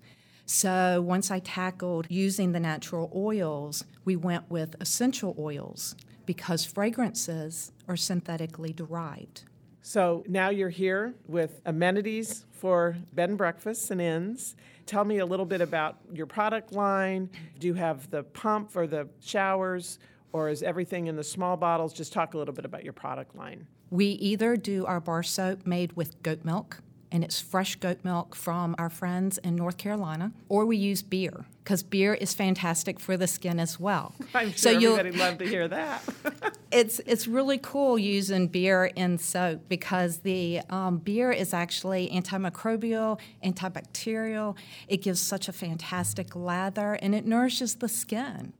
So 0.45 1.01
once 1.01 1.31
I 1.31 1.39
tackled 1.39 2.05
using 2.09 2.51
the 2.51 2.59
natural 2.59 3.11
oils, 3.15 3.85
we 4.03 4.15
went 4.15 4.51
with 4.51 4.75
essential 4.79 5.35
oils 5.39 5.95
because 6.27 6.63
fragrances 6.63 7.71
are 7.87 7.97
synthetically 7.97 8.71
derived. 8.71 9.45
So 9.87 10.23
now 10.27 10.49
you're 10.49 10.69
here 10.69 11.13
with 11.27 11.61
amenities 11.63 12.47
for 12.53 12.97
bed 13.13 13.29
and 13.29 13.37
breakfasts 13.37 13.91
and 13.91 14.01
inns. 14.01 14.55
Tell 14.87 15.05
me 15.05 15.19
a 15.19 15.25
little 15.27 15.45
bit 15.45 15.61
about 15.61 15.99
your 16.11 16.25
product 16.25 16.73
line. 16.73 17.29
Do 17.59 17.67
you 17.67 17.75
have 17.75 18.09
the 18.09 18.23
pump 18.23 18.71
for 18.71 18.87
the 18.87 19.07
showers, 19.21 19.99
or 20.33 20.49
is 20.49 20.63
everything 20.63 21.05
in 21.05 21.15
the 21.15 21.23
small 21.23 21.55
bottles? 21.55 21.93
Just 21.93 22.13
talk 22.13 22.33
a 22.33 22.37
little 22.39 22.53
bit 22.55 22.65
about 22.65 22.83
your 22.83 22.93
product 22.93 23.35
line. 23.35 23.67
We 23.91 24.07
either 24.07 24.57
do 24.57 24.87
our 24.87 24.99
bar 24.99 25.21
soap 25.21 25.67
made 25.67 25.93
with 25.95 26.19
goat 26.23 26.43
milk, 26.43 26.81
and 27.11 27.23
it's 27.23 27.39
fresh 27.39 27.75
goat 27.75 27.99
milk 28.03 28.35
from 28.35 28.75
our 28.77 28.89
friends 28.89 29.37
in 29.39 29.55
North 29.55 29.77
Carolina, 29.77 30.31
or 30.49 30.65
we 30.65 30.77
use 30.77 31.01
beer 31.01 31.45
because 31.63 31.81
beer 31.81 32.13
is 32.13 32.33
fantastic 32.33 32.99
for 32.99 33.17
the 33.17 33.27
skin 33.27 33.59
as 33.59 33.79
well. 33.79 34.13
I'm 34.33 34.51
sure 34.51 34.79
so 34.79 34.95
everybody 34.95 35.11
love 35.11 35.37
to 35.39 35.47
hear 35.47 35.67
that. 35.67 36.01
it's 36.71 36.99
it's 37.05 37.27
really 37.27 37.57
cool 37.57 37.97
using 37.97 38.47
beer 38.47 38.85
in 38.85 39.17
soap 39.17 39.61
because 39.67 40.19
the 40.19 40.61
um, 40.69 40.97
beer 40.97 41.31
is 41.31 41.53
actually 41.53 42.09
antimicrobial, 42.09 43.19
antibacterial. 43.43 44.55
It 44.87 44.97
gives 44.97 45.21
such 45.21 45.47
a 45.47 45.53
fantastic 45.53 46.35
lather, 46.35 46.93
and 46.93 47.15
it 47.15 47.25
nourishes 47.25 47.75
the 47.75 47.89
skin. 47.89 48.53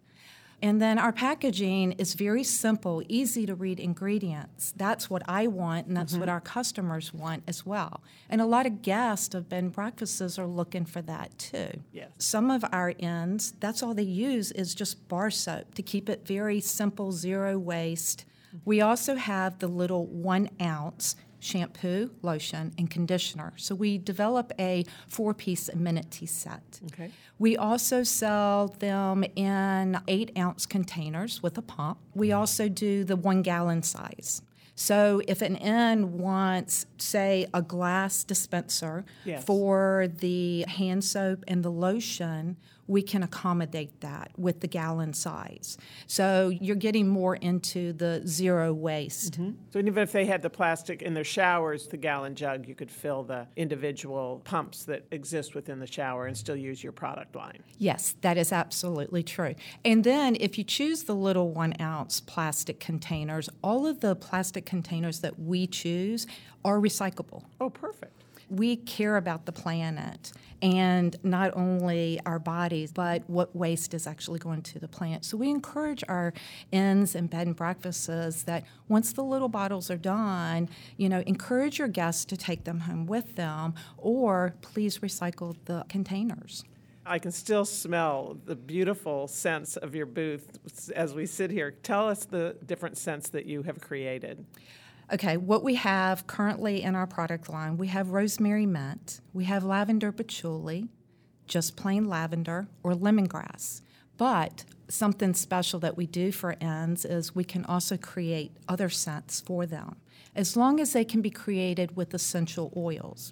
And 0.62 0.82
then 0.82 0.98
our 0.98 1.12
packaging 1.12 1.94
is 1.94 2.14
very 2.14 2.44
simple, 2.44 3.04
easy 3.08 3.46
to 3.46 3.56
read 3.56 3.80
ingredients. 3.80 4.74
That's 4.76 5.10
what 5.10 5.22
I 5.28 5.48
want, 5.48 5.88
and 5.88 5.96
that's 5.96 6.14
mm-hmm. 6.14 6.22
what 6.22 6.30
our 6.30 6.42
customers 6.42 7.14
want 7.14 7.44
as 7.48 7.66
well. 7.66 8.02
And 8.30 8.42
a 8.42 8.46
lot 8.46 8.66
of 8.66 8.82
guests 8.82 9.36
of 9.36 9.50
bed 9.50 9.64
and 9.64 9.72
breakfasts 9.72 10.40
are 10.40 10.48
looking 10.48 10.86
for 10.86 11.02
that 11.04 11.38
too. 11.38 11.82
Yes. 11.92 12.10
Some 12.18 12.50
of 12.50 12.64
our 12.72 12.94
ends, 13.00 13.54
that's 13.60 13.84
all 13.84 13.94
they 13.94 14.04
use 14.04 14.52
is 14.54 14.74
just 14.74 15.08
bar 15.08 15.30
soap 15.30 15.76
to 15.76 15.82
keep 15.82 16.10
it 16.10 16.26
very 16.26 16.62
simple, 16.62 17.12
zero 17.12 17.60
waste. 17.60 18.26
Mm-hmm. 18.48 18.58
We 18.66 18.82
also 18.82 19.16
have 19.16 19.60
the 19.60 19.68
little 19.68 20.06
one 20.08 20.50
ounce 20.62 21.16
shampoo, 21.46 22.10
lotion, 22.22 22.74
and 22.78 22.90
conditioner. 22.90 23.54
So 23.58 23.76
we 23.76 23.98
develop 23.98 24.52
a 24.60 24.84
four 25.08 25.34
piece 25.34 25.70
amenity 25.70 26.26
set. 26.26 26.80
Okay. 26.88 27.12
We 27.38 27.56
also 27.56 28.04
sell 28.04 28.70
them 28.80 29.24
in 29.36 30.00
eight 30.08 30.32
ounce 30.38 30.66
containers 30.66 31.44
with 31.44 31.58
a 31.58 31.62
pump. 31.62 32.00
We 32.14 32.32
also 32.32 32.68
do 32.68 33.04
the 33.04 33.16
one 33.16 33.42
gallon 33.44 33.84
size. 33.84 34.42
So 34.76 35.22
if 35.28 35.42
an 35.42 35.56
inn 35.56 36.18
wants, 36.18 36.86
say, 37.02 37.48
a 37.54 37.62
glass 37.62 38.24
dispenser 38.24 39.06
Yes. 39.24 39.44
for 39.44 40.08
the 40.20 40.64
hand 40.68 41.04
soap 41.04 41.44
and 41.48 41.64
the 41.64 41.72
lotion, 41.72 42.58
we 42.88 43.02
can 43.02 43.24
accommodate 43.24 44.02
that 44.02 44.32
with 44.38 44.60
the 44.60 44.68
gallon 44.68 45.14
size. 45.14 45.78
So 46.06 46.50
you're 46.50 46.76
getting 46.76 47.08
more 47.08 47.36
into 47.36 47.94
the 47.94 48.22
zero 48.28 48.74
waste. 48.74 49.34
Mm-hmm. 49.34 49.52
So 49.72 49.80
even 49.80 49.98
if 49.98 50.12
they 50.12 50.26
had 50.26 50.42
the 50.42 50.50
plastic 50.50 51.02
in 51.02 51.14
their 51.16 51.24
showers, 51.24 51.88
the 51.88 51.98
gallon 51.98 52.36
jug, 52.36 52.68
you 52.68 52.76
could 52.76 52.92
fill 52.92 53.24
the 53.24 53.48
individual 53.56 54.42
pumps 54.44 54.86
that 54.86 55.06
exist 55.12 55.56
within 55.56 55.80
the 55.80 55.88
shower 55.88 56.28
and 56.28 56.38
still 56.38 56.56
use 56.56 56.84
your 56.84 56.92
product 56.92 57.36
line. 57.36 57.64
Yes, 57.78 58.16
that 58.22 58.38
is 58.38 58.52
absolutely 58.52 59.24
true. 59.24 59.56
And 59.84 60.04
then 60.04 60.38
if 60.40 60.58
you 60.58 60.64
choose 60.64 61.04
the 61.04 61.16
little 61.16 61.52
one 61.52 61.74
ounce 61.82 62.22
plastic 62.22 62.80
containers, 62.80 63.50
all 63.64 63.88
of 63.88 64.02
the 64.02 64.16
plastic 64.16 64.66
containers 64.66 65.22
that 65.22 65.40
we 65.40 65.66
choose 65.66 66.28
are 66.66 66.80
recyclable. 66.80 67.44
Oh, 67.62 67.70
perfect. 67.70 68.24
We 68.50 68.76
care 68.76 69.18
about 69.18 69.46
the 69.46 69.52
planet 69.52 70.34
and 70.62 71.16
not 71.24 71.56
only 71.56 72.20
our 72.26 72.40
bodies, 72.40 72.92
but 72.92 73.28
what 73.28 73.56
waste 73.56 73.94
is 73.94 74.06
actually 74.08 74.40
going 74.40 74.62
to 74.64 74.80
the 74.80 74.88
planet. 74.88 75.26
So 75.26 75.38
we 75.38 75.50
encourage 75.50 76.04
our 76.08 76.34
inns 76.72 77.16
and 77.16 77.30
bed 77.30 77.48
and 77.48 77.56
breakfasts 77.56 78.44
that 78.44 78.66
once 78.88 79.14
the 79.14 79.24
little 79.24 79.50
bottles 79.50 79.90
are 79.90 79.98
done, 79.98 80.70
you 80.98 81.10
know, 81.10 81.24
encourage 81.26 81.80
your 81.80 81.88
guests 81.88 82.26
to 82.26 82.38
take 82.38 82.66
them 82.66 82.82
home 82.82 83.06
with 83.06 83.36
them 83.36 83.74
or 83.98 84.56
please 84.62 85.00
recycle 85.00 85.56
the 85.66 85.86
containers. 85.90 86.64
I 87.06 87.20
can 87.20 87.32
still 87.32 87.66
smell 87.66 88.38
the 88.46 88.56
beautiful 88.56 89.28
scents 89.28 89.78
of 89.78 89.94
your 89.94 90.08
booth 90.08 90.58
as 90.96 91.14
we 91.14 91.28
sit 91.28 91.52
here. 91.52 91.72
Tell 91.72 92.08
us 92.08 92.26
the 92.26 92.56
different 92.66 92.98
scents 92.98 93.30
that 93.30 93.46
you 93.46 93.62
have 93.64 93.80
created. 93.80 94.44
Okay, 95.14 95.38
what 95.38 95.64
we 95.64 95.76
have 95.76 96.26
currently 96.26 96.82
in 96.82 96.96
our 96.96 97.06
product 97.06 97.48
line, 97.48 97.78
we 97.78 97.88
have 97.88 98.10
rosemary 98.10 98.66
mint, 98.66 99.22
we 99.34 99.44
have 99.44 99.64
lavender 99.64 100.12
patchouli, 100.12 100.88
just 101.46 101.76
plain 101.76 102.06
lavender, 102.06 102.68
or 102.82 102.94
lemongrass. 102.94 103.82
But 104.18 104.66
something 104.88 105.36
special 105.36 105.80
that 105.82 105.96
we 105.96 106.08
do 106.08 106.32
for 106.32 106.56
ends 106.60 107.06
is 107.06 107.36
we 107.36 107.44
can 107.44 107.66
also 107.66 107.98
create 107.98 108.58
other 108.68 108.90
scents 108.90 109.42
for 109.42 109.68
them, 109.68 109.98
as 110.36 110.58
long 110.58 110.80
as 110.80 110.94
they 110.94 111.06
can 111.06 111.22
be 111.22 111.30
created 111.30 111.96
with 111.96 112.16
essential 112.16 112.74
oils. 112.76 113.32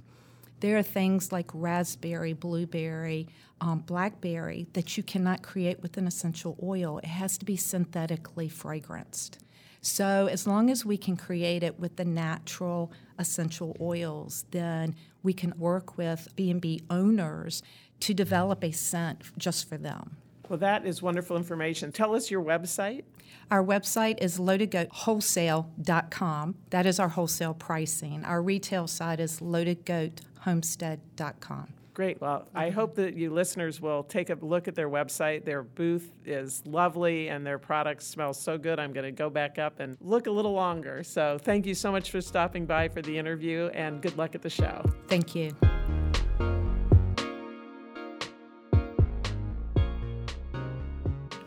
There 0.59 0.77
are 0.77 0.83
things 0.83 1.31
like 1.31 1.49
raspberry, 1.55 2.33
blueberry, 2.33 3.27
um, 3.59 3.79
blackberry 3.79 4.67
that 4.73 4.95
you 4.95 5.01
cannot 5.01 5.41
create 5.41 5.81
with 5.81 5.97
an 5.97 6.05
essential 6.05 6.55
oil. 6.61 6.99
It 6.99 7.05
has 7.05 7.37
to 7.39 7.45
be 7.45 7.57
synthetically 7.57 8.47
fragranced. 8.47 9.39
So 9.83 10.27
as 10.31 10.47
long 10.47 10.69
as 10.69 10.85
we 10.85 10.95
can 10.97 11.17
create 11.17 11.61
it 11.61 11.77
with 11.77 11.97
the 11.97 12.05
natural 12.05 12.93
essential 13.19 13.75
oils, 13.81 14.45
then 14.51 14.95
we 15.23 15.33
can 15.33 15.53
work 15.57 15.97
with 15.97 16.29
B&B 16.37 16.83
owners 16.89 17.61
to 17.99 18.13
develop 18.13 18.63
a 18.63 18.71
scent 18.71 19.37
just 19.37 19.67
for 19.67 19.77
them. 19.77 20.15
Well, 20.47 20.59
that 20.59 20.85
is 20.85 21.01
wonderful 21.01 21.35
information. 21.35 21.91
Tell 21.91 22.15
us 22.15 22.31
your 22.31 22.41
website. 22.41 23.03
Our 23.51 23.61
website 23.63 24.21
is 24.21 24.39
loadedgoatwholesale.com. 24.39 26.55
That 26.69 26.85
is 26.85 26.99
our 26.99 27.09
wholesale 27.09 27.53
pricing. 27.53 28.23
Our 28.23 28.41
retail 28.41 28.87
site 28.87 29.19
is 29.19 29.41
loadedgoathomestead.com. 29.41 31.73
Great. 31.93 32.19
Well, 32.19 32.47
I 32.55 32.65
mm-hmm. 32.65 32.75
hope 32.75 32.95
that 32.95 33.15
you 33.15 33.29
listeners 33.29 33.79
will 33.79 34.03
take 34.03 34.29
a 34.29 34.37
look 34.41 34.67
at 34.67 34.75
their 34.75 34.89
website. 34.89 35.45
Their 35.45 35.63
booth 35.63 36.11
is 36.25 36.63
lovely 36.65 37.29
and 37.29 37.45
their 37.45 37.59
products 37.59 38.07
smell 38.07 38.33
so 38.33 38.57
good. 38.57 38.79
I'm 38.79 38.93
going 38.93 39.05
to 39.05 39.11
go 39.11 39.29
back 39.29 39.59
up 39.59 39.79
and 39.79 39.97
look 40.01 40.27
a 40.27 40.31
little 40.31 40.53
longer. 40.53 41.03
So, 41.03 41.37
thank 41.39 41.65
you 41.65 41.75
so 41.75 41.91
much 41.91 42.09
for 42.09 42.21
stopping 42.21 42.65
by 42.65 42.87
for 42.87 43.01
the 43.01 43.17
interview 43.17 43.67
and 43.73 44.01
good 44.01 44.17
luck 44.17 44.35
at 44.35 44.41
the 44.41 44.49
show. 44.49 44.83
Thank 45.07 45.35
you. 45.35 45.55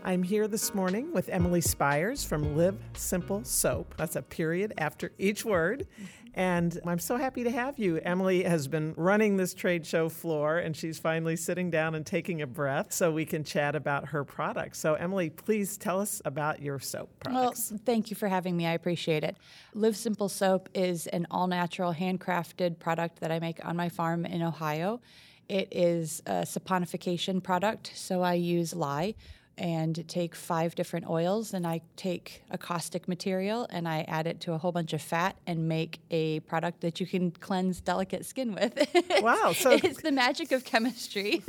I'm 0.07 0.23
here 0.23 0.47
this 0.47 0.73
morning 0.73 1.13
with 1.13 1.29
Emily 1.31 1.61
Spires 1.61 2.23
from 2.23 2.57
Live 2.57 2.79
Simple 2.95 3.43
Soap. 3.43 3.93
That's 3.97 4.15
a 4.15 4.23
period 4.23 4.73
after 4.79 5.11
each 5.19 5.45
word. 5.45 5.89
And 6.35 6.79
I'm 6.87 7.01
so 7.01 7.17
happy 7.17 7.43
to 7.43 7.51
have 7.51 7.77
you. 7.77 7.97
Emily 7.97 8.45
has 8.45 8.69
been 8.69 8.95
running 8.97 9.37
this 9.37 9.53
trade 9.53 9.85
show 9.85 10.09
floor 10.09 10.59
and 10.59 10.77
she's 10.77 11.01
finally 11.01 11.35
sitting 11.35 11.73
down 11.73 11.97
and 11.97 12.07
taking 12.07 12.41
a 12.41 12.47
breath 12.47 12.93
so 12.93 13.11
we 13.11 13.25
can 13.25 13.43
chat 13.43 13.75
about 13.75 14.07
her 14.11 14.23
products. 14.23 14.79
So, 14.79 14.95
Emily, 14.95 15.29
please 15.29 15.77
tell 15.77 16.01
us 16.01 16.23
about 16.25 16.63
your 16.63 16.79
soap 16.79 17.11
products. 17.19 17.73
Well, 17.73 17.81
thank 17.85 18.09
you 18.09 18.15
for 18.15 18.29
having 18.29 18.57
me. 18.57 18.65
I 18.65 18.75
appreciate 18.75 19.25
it. 19.25 19.37
Live 19.75 19.97
Simple 19.97 20.29
Soap 20.29 20.69
is 20.73 21.09
an 21.09 21.27
all 21.33 21.49
natural, 21.49 21.93
handcrafted 21.93 22.79
product 22.79 23.19
that 23.19 23.33
I 23.33 23.41
make 23.41 23.59
on 23.65 23.77
my 23.77 23.89
farm 23.89 24.25
in 24.25 24.41
Ohio. 24.41 25.01
It 25.49 25.67
is 25.73 26.23
a 26.27 26.43
saponification 26.43 27.43
product, 27.43 27.91
so 27.97 28.23
I 28.23 28.35
use 28.35 28.73
lye 28.73 29.17
and 29.59 30.07
take 30.07 30.35
five 30.35 30.75
different 30.75 31.09
oils 31.09 31.55
and 31.55 31.67
I 31.67 31.81
take 31.97 32.43
a 32.51 32.59
caustic 32.59 33.09
material 33.09 33.67
and 33.71 33.89
I 33.89 34.05
add 34.07 34.27
it 34.27 34.41
to 34.43 34.53
a 34.53 34.59
whole 34.59 34.73
bunch 34.73 34.93
of 34.93 35.01
fat 35.01 35.37
and 35.47 35.67
make 35.67 35.99
a 36.11 36.41
product 36.41 36.83
that 36.83 37.01
you 37.01 37.07
can 37.07 37.31
cleanse 37.31 37.81
delicate 37.81 38.27
skin 38.27 38.55
with. 38.55 38.75
Wow, 39.23 39.53
so- 39.55 39.71
it's 39.71 40.03
the 40.03 40.13
magic 40.13 40.53
of 40.53 40.65
chemistry. 40.65 41.43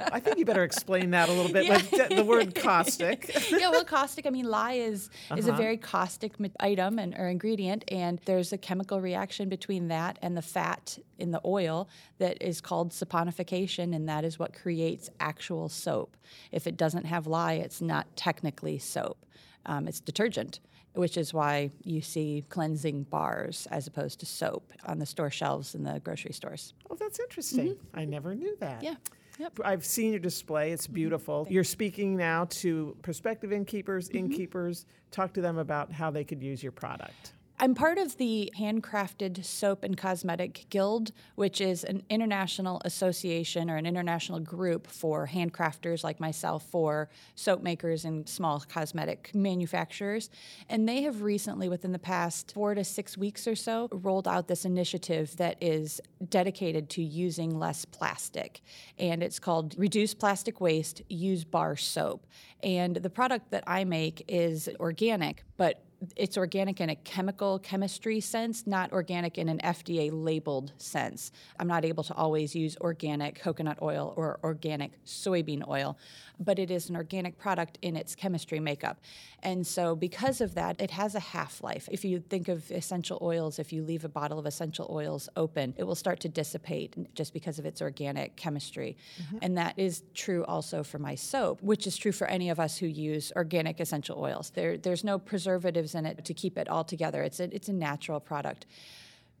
I 0.00 0.20
think 0.20 0.38
you 0.38 0.44
better 0.44 0.62
explain 0.62 1.10
that 1.10 1.28
a 1.28 1.32
little 1.32 1.52
bit. 1.52 1.68
Like 1.68 1.90
the- 1.90 2.14
the 2.16 2.24
word 2.24 2.54
caustic. 2.54 3.30
yeah, 3.50 3.70
well, 3.70 3.84
caustic. 3.84 4.26
I 4.26 4.30
mean, 4.30 4.44
lye 4.48 4.74
is 4.74 5.10
is 5.36 5.48
Uh-huh. 5.48 5.52
a 5.54 5.56
very 5.56 5.76
caustic 5.76 6.32
item 6.60 6.98
and 6.98 7.14
or 7.18 7.28
ingredient, 7.28 7.84
and 7.88 8.20
there's 8.24 8.52
a 8.52 8.58
chemical 8.58 9.00
reaction 9.00 9.48
between 9.48 9.88
that 9.88 10.18
and 10.22 10.36
the 10.36 10.42
fat 10.42 10.98
in 11.22 11.30
the 11.30 11.40
oil 11.44 11.88
that 12.18 12.42
is 12.42 12.60
called 12.60 12.90
saponification, 12.90 13.94
and 13.94 14.08
that 14.08 14.24
is 14.24 14.38
what 14.38 14.52
creates 14.52 15.08
actual 15.20 15.68
soap. 15.68 16.16
If 16.50 16.66
it 16.66 16.76
doesn't 16.76 17.04
have 17.06 17.26
lye, 17.26 17.54
it's 17.54 17.80
not 17.80 18.14
technically 18.16 18.78
soap. 18.78 19.24
Um, 19.64 19.86
it's 19.88 20.00
detergent. 20.00 20.60
Which 20.94 21.16
is 21.16 21.32
why 21.32 21.70
you 21.84 22.02
see 22.02 22.44
cleansing 22.50 23.04
bars 23.04 23.66
as 23.70 23.86
opposed 23.86 24.20
to 24.20 24.26
soap 24.26 24.74
on 24.84 24.98
the 24.98 25.06
store 25.06 25.30
shelves 25.30 25.74
in 25.74 25.84
the 25.84 26.00
grocery 26.00 26.34
stores. 26.34 26.74
Oh, 26.90 26.94
that's 26.96 27.18
interesting. 27.18 27.76
I 27.94 28.04
never 28.04 28.34
knew 28.34 28.54
that. 28.60 28.82
Mm-hmm. 28.82 28.84
Yeah. 28.84 28.94
Yep. 29.38 29.60
I've 29.64 29.86
seen 29.86 30.10
your 30.10 30.20
display. 30.20 30.72
It's 30.72 30.86
beautiful. 30.86 31.46
You're 31.48 31.64
speaking 31.64 32.14
now 32.14 32.44
to 32.60 32.94
prospective 33.00 33.54
innkeepers, 33.54 34.08
Mm-hmm. 34.10 34.18
innkeepers. 34.18 34.84
Talk 35.10 35.32
to 35.32 35.40
them 35.40 35.56
about 35.56 35.90
how 35.90 36.10
they 36.10 36.24
could 36.24 36.42
use 36.42 36.62
your 36.62 36.72
product. 36.72 37.32
I'm 37.62 37.76
part 37.76 37.96
of 37.96 38.16
the 38.16 38.52
Handcrafted 38.58 39.44
Soap 39.44 39.84
and 39.84 39.96
Cosmetic 39.96 40.66
Guild, 40.68 41.12
which 41.36 41.60
is 41.60 41.84
an 41.84 42.02
international 42.10 42.82
association 42.84 43.70
or 43.70 43.76
an 43.76 43.86
international 43.86 44.40
group 44.40 44.88
for 44.88 45.28
handcrafters 45.28 46.02
like 46.02 46.18
myself, 46.18 46.66
for 46.72 47.08
soap 47.36 47.62
makers 47.62 48.04
and 48.04 48.28
small 48.28 48.58
cosmetic 48.68 49.30
manufacturers. 49.32 50.28
And 50.68 50.88
they 50.88 51.02
have 51.02 51.22
recently, 51.22 51.68
within 51.68 51.92
the 51.92 52.00
past 52.00 52.50
four 52.52 52.74
to 52.74 52.82
six 52.82 53.16
weeks 53.16 53.46
or 53.46 53.54
so, 53.54 53.88
rolled 53.92 54.26
out 54.26 54.48
this 54.48 54.64
initiative 54.64 55.36
that 55.36 55.56
is 55.60 56.00
dedicated 56.30 56.90
to 56.90 57.02
using 57.04 57.60
less 57.60 57.84
plastic. 57.84 58.60
And 58.98 59.22
it's 59.22 59.38
called 59.38 59.76
Reduce 59.78 60.14
Plastic 60.14 60.60
Waste, 60.60 61.02
Use 61.08 61.44
Bar 61.44 61.76
Soap. 61.76 62.26
And 62.64 62.96
the 62.96 63.10
product 63.10 63.52
that 63.52 63.62
I 63.68 63.84
make 63.84 64.24
is 64.26 64.68
organic, 64.80 65.44
but 65.56 65.84
it's 66.16 66.36
organic 66.36 66.80
in 66.80 66.90
a 66.90 66.96
chemical 66.96 67.58
chemistry 67.58 68.20
sense, 68.20 68.66
not 68.66 68.92
organic 68.92 69.38
in 69.38 69.48
an 69.48 69.58
FDA 69.62 70.10
labeled 70.12 70.72
sense. 70.76 71.32
I'm 71.58 71.68
not 71.68 71.84
able 71.84 72.02
to 72.04 72.14
always 72.14 72.54
use 72.54 72.76
organic 72.80 73.40
coconut 73.40 73.78
oil 73.82 74.12
or 74.16 74.40
organic 74.42 74.92
soybean 75.04 75.66
oil, 75.68 75.96
but 76.40 76.58
it 76.58 76.70
is 76.70 76.88
an 76.88 76.96
organic 76.96 77.38
product 77.38 77.78
in 77.82 77.96
its 77.96 78.14
chemistry 78.14 78.58
makeup. 78.58 78.98
And 79.44 79.66
so, 79.66 79.94
because 79.94 80.40
of 80.40 80.54
that, 80.54 80.80
it 80.80 80.90
has 80.92 81.14
a 81.14 81.20
half 81.20 81.62
life. 81.62 81.88
If 81.90 82.04
you 82.04 82.20
think 82.20 82.48
of 82.48 82.70
essential 82.70 83.18
oils, 83.22 83.58
if 83.58 83.72
you 83.72 83.82
leave 83.82 84.04
a 84.04 84.08
bottle 84.08 84.38
of 84.38 84.46
essential 84.46 84.86
oils 84.90 85.28
open, 85.36 85.74
it 85.76 85.84
will 85.84 85.94
start 85.94 86.20
to 86.20 86.28
dissipate 86.28 87.14
just 87.14 87.32
because 87.32 87.58
of 87.58 87.66
its 87.66 87.82
organic 87.82 88.36
chemistry. 88.36 88.96
Mm-hmm. 89.20 89.38
And 89.42 89.58
that 89.58 89.78
is 89.78 90.02
true 90.14 90.44
also 90.44 90.82
for 90.82 90.98
my 90.98 91.14
soap, 91.14 91.62
which 91.62 91.86
is 91.86 91.96
true 91.96 92.12
for 92.12 92.26
any 92.26 92.50
of 92.50 92.60
us 92.60 92.78
who 92.78 92.86
use 92.86 93.32
organic 93.36 93.80
essential 93.80 94.18
oils. 94.18 94.50
There, 94.50 94.76
there's 94.76 95.04
no 95.04 95.18
preservatives 95.18 95.91
in 95.94 96.06
it 96.06 96.24
to 96.24 96.34
keep 96.34 96.58
it 96.58 96.68
all 96.68 96.84
together. 96.84 97.22
It's 97.22 97.40
a, 97.40 97.54
it's 97.54 97.68
a 97.68 97.72
natural 97.72 98.20
product. 98.20 98.66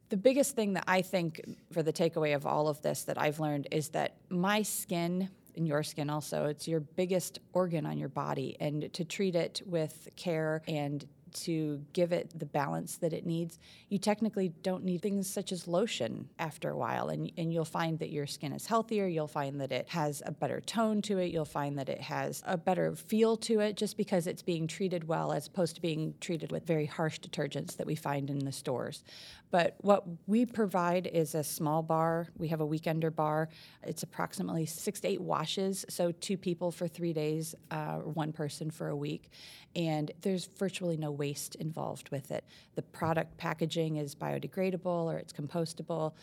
The 0.08 0.16
biggest 0.16 0.54
thing 0.54 0.74
that 0.74 0.84
I 0.86 1.02
think 1.02 1.40
for 1.72 1.82
the 1.82 1.92
takeaway 1.92 2.34
of 2.34 2.46
all 2.46 2.68
of 2.68 2.82
this 2.82 3.04
that 3.04 3.20
I've 3.20 3.40
learned 3.40 3.68
is 3.70 3.88
that 3.90 4.16
my 4.28 4.62
skin 4.62 5.30
and 5.56 5.66
your 5.66 5.82
skin 5.82 6.10
also, 6.10 6.46
it's 6.46 6.66
your 6.66 6.80
biggest 6.80 7.38
organ 7.52 7.86
on 7.86 7.98
your 7.98 8.08
body. 8.08 8.56
And 8.60 8.92
to 8.92 9.04
treat 9.04 9.34
it 9.34 9.62
with 9.66 10.08
care 10.16 10.62
and 10.66 11.06
to 11.34 11.82
give 11.92 12.12
it 12.12 12.38
the 12.38 12.46
balance 12.46 12.96
that 12.96 13.12
it 13.12 13.26
needs, 13.26 13.58
you 13.88 13.98
technically 13.98 14.52
don't 14.62 14.84
need 14.84 15.02
things 15.02 15.28
such 15.28 15.52
as 15.52 15.66
lotion 15.66 16.28
after 16.38 16.70
a 16.70 16.76
while. 16.76 17.08
And, 17.08 17.30
and 17.36 17.52
you'll 17.52 17.64
find 17.64 17.98
that 17.98 18.10
your 18.10 18.26
skin 18.26 18.52
is 18.52 18.66
healthier. 18.66 19.06
You'll 19.06 19.28
find 19.28 19.60
that 19.60 19.72
it 19.72 19.88
has 19.88 20.22
a 20.24 20.32
better 20.32 20.60
tone 20.60 21.02
to 21.02 21.18
it. 21.18 21.32
You'll 21.32 21.44
find 21.44 21.78
that 21.78 21.88
it 21.88 22.00
has 22.00 22.42
a 22.46 22.56
better 22.56 22.94
feel 22.94 23.36
to 23.38 23.60
it 23.60 23.76
just 23.76 23.96
because 23.96 24.26
it's 24.26 24.42
being 24.42 24.66
treated 24.66 25.08
well 25.08 25.32
as 25.32 25.46
opposed 25.46 25.76
to 25.76 25.82
being 25.82 26.14
treated 26.20 26.52
with 26.52 26.66
very 26.66 26.86
harsh 26.86 27.20
detergents 27.20 27.76
that 27.76 27.86
we 27.86 27.94
find 27.94 28.30
in 28.30 28.40
the 28.40 28.52
stores. 28.52 29.04
But 29.52 29.76
what 29.82 30.04
we 30.26 30.46
provide 30.46 31.06
is 31.06 31.34
a 31.34 31.44
small 31.44 31.82
bar. 31.82 32.26
We 32.38 32.48
have 32.48 32.62
a 32.62 32.66
weekender 32.66 33.14
bar. 33.14 33.50
It's 33.84 34.02
approximately 34.02 34.64
six 34.64 34.98
to 35.00 35.08
eight 35.08 35.20
washes, 35.20 35.84
so 35.90 36.10
two 36.10 36.38
people 36.38 36.72
for 36.72 36.88
three 36.88 37.12
days, 37.12 37.54
uh, 37.70 37.98
one 37.98 38.32
person 38.32 38.70
for 38.70 38.88
a 38.88 38.96
week. 38.96 39.28
And 39.76 40.10
there's 40.22 40.46
virtually 40.46 40.96
no 40.96 41.10
waste 41.10 41.54
involved 41.56 42.08
with 42.10 42.30
it. 42.30 42.44
The 42.76 42.82
product 42.82 43.36
packaging 43.36 43.96
is 43.96 44.14
biodegradable 44.14 44.86
or 44.86 45.18
it's 45.18 45.34
compostable. 45.34 46.14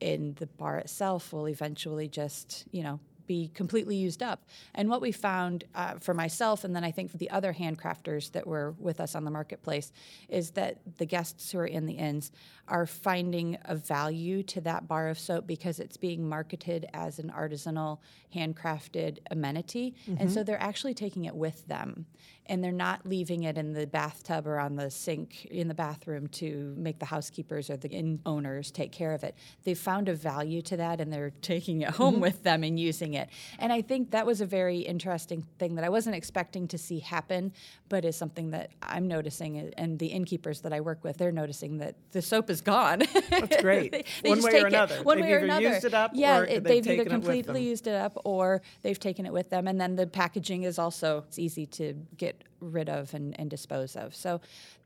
And 0.00 0.34
the 0.36 0.46
bar 0.46 0.78
itself 0.78 1.32
will 1.32 1.48
eventually 1.48 2.08
just, 2.08 2.64
you 2.70 2.82
know, 2.82 3.00
be 3.28 3.52
completely 3.54 3.94
used 3.94 4.22
up. 4.22 4.44
And 4.74 4.88
what 4.88 5.00
we 5.00 5.12
found 5.12 5.62
uh, 5.76 6.00
for 6.00 6.14
myself, 6.14 6.64
and 6.64 6.74
then 6.74 6.82
I 6.82 6.90
think 6.90 7.12
for 7.12 7.18
the 7.18 7.30
other 7.30 7.52
handcrafters 7.52 8.32
that 8.32 8.46
were 8.46 8.74
with 8.78 8.98
us 8.98 9.14
on 9.14 9.24
the 9.24 9.30
marketplace, 9.30 9.92
is 10.28 10.50
that 10.52 10.78
the 10.96 11.06
guests 11.06 11.52
who 11.52 11.58
are 11.58 11.66
in 11.66 11.86
the 11.86 11.92
inns 11.92 12.32
are 12.66 12.86
finding 12.86 13.56
a 13.64 13.76
value 13.76 14.42
to 14.42 14.60
that 14.62 14.88
bar 14.88 15.08
of 15.08 15.18
soap 15.18 15.46
because 15.46 15.78
it's 15.78 15.96
being 15.96 16.28
marketed 16.28 16.86
as 16.92 17.18
an 17.18 17.32
artisanal, 17.36 17.98
handcrafted 18.34 19.18
amenity. 19.30 19.94
Mm-hmm. 20.08 20.20
And 20.20 20.32
so 20.32 20.42
they're 20.42 20.60
actually 20.60 20.94
taking 20.94 21.26
it 21.26 21.34
with 21.36 21.66
them. 21.68 22.06
And 22.48 22.62
they're 22.62 22.72
not 22.72 23.04
leaving 23.04 23.44
it 23.44 23.58
in 23.58 23.72
the 23.72 23.86
bathtub 23.86 24.46
or 24.46 24.58
on 24.58 24.76
the 24.76 24.90
sink 24.90 25.44
in 25.46 25.68
the 25.68 25.74
bathroom 25.74 26.28
to 26.28 26.74
make 26.76 26.98
the 26.98 27.06
housekeepers 27.06 27.70
or 27.70 27.76
the 27.76 27.88
inn 27.88 28.20
owners 28.26 28.70
take 28.70 28.92
care 28.92 29.12
of 29.12 29.24
it. 29.24 29.34
They've 29.64 29.78
found 29.78 30.08
a 30.08 30.14
value 30.14 30.62
to 30.62 30.76
that 30.76 31.00
and 31.00 31.12
they're 31.12 31.32
taking 31.42 31.82
it 31.82 31.90
home 31.90 32.14
mm-hmm. 32.14 32.22
with 32.22 32.42
them 32.42 32.64
and 32.64 32.78
using 32.78 33.14
it. 33.14 33.28
And 33.58 33.72
I 33.72 33.82
think 33.82 34.10
that 34.10 34.26
was 34.26 34.40
a 34.40 34.46
very 34.46 34.78
interesting 34.78 35.44
thing 35.58 35.74
that 35.76 35.84
I 35.84 35.88
wasn't 35.88 36.16
expecting 36.16 36.68
to 36.68 36.78
see 36.78 36.98
happen, 36.98 37.52
but 37.88 38.04
is 38.04 38.16
something 38.16 38.50
that 38.50 38.70
I'm 38.82 39.08
noticing. 39.08 39.72
And 39.76 39.98
the 39.98 40.06
innkeepers 40.06 40.60
that 40.62 40.72
I 40.72 40.80
work 40.80 41.04
with, 41.04 41.18
they're 41.18 41.32
noticing 41.32 41.78
that 41.78 41.96
the 42.12 42.22
soap 42.22 42.50
is 42.50 42.60
gone. 42.60 43.02
That's 43.30 43.56
great. 43.62 43.92
they, 43.92 44.04
they 44.22 44.28
one 44.30 44.42
way 44.42 44.62
or 44.62 44.66
another. 44.66 44.96
It, 44.96 45.04
one 45.04 45.18
they've 45.18 45.26
way 45.26 45.32
or 45.32 45.38
another. 45.38 45.68
used 45.68 45.84
it 45.84 45.94
up 45.94 46.12
yeah, 46.14 46.40
it, 46.40 46.64
they've, 46.64 46.84
they've 46.84 47.00
either 47.00 47.08
completely 47.08 47.62
used 47.62 47.86
it 47.86 47.94
up 47.94 48.20
or 48.24 48.62
they've 48.82 48.98
taken 48.98 49.26
it 49.26 49.32
with 49.32 49.50
them. 49.50 49.68
And 49.68 49.80
then 49.80 49.96
the 49.96 50.06
packaging 50.06 50.64
is 50.64 50.78
also 50.78 51.24
it's 51.28 51.38
easy 51.38 51.66
to 51.66 51.94
get 52.16 52.37
rid 52.60 52.88
of 52.88 53.12
and, 53.14 53.38
and 53.38 53.50
dispose 53.50 53.96
of. 53.96 54.14
So 54.14 54.40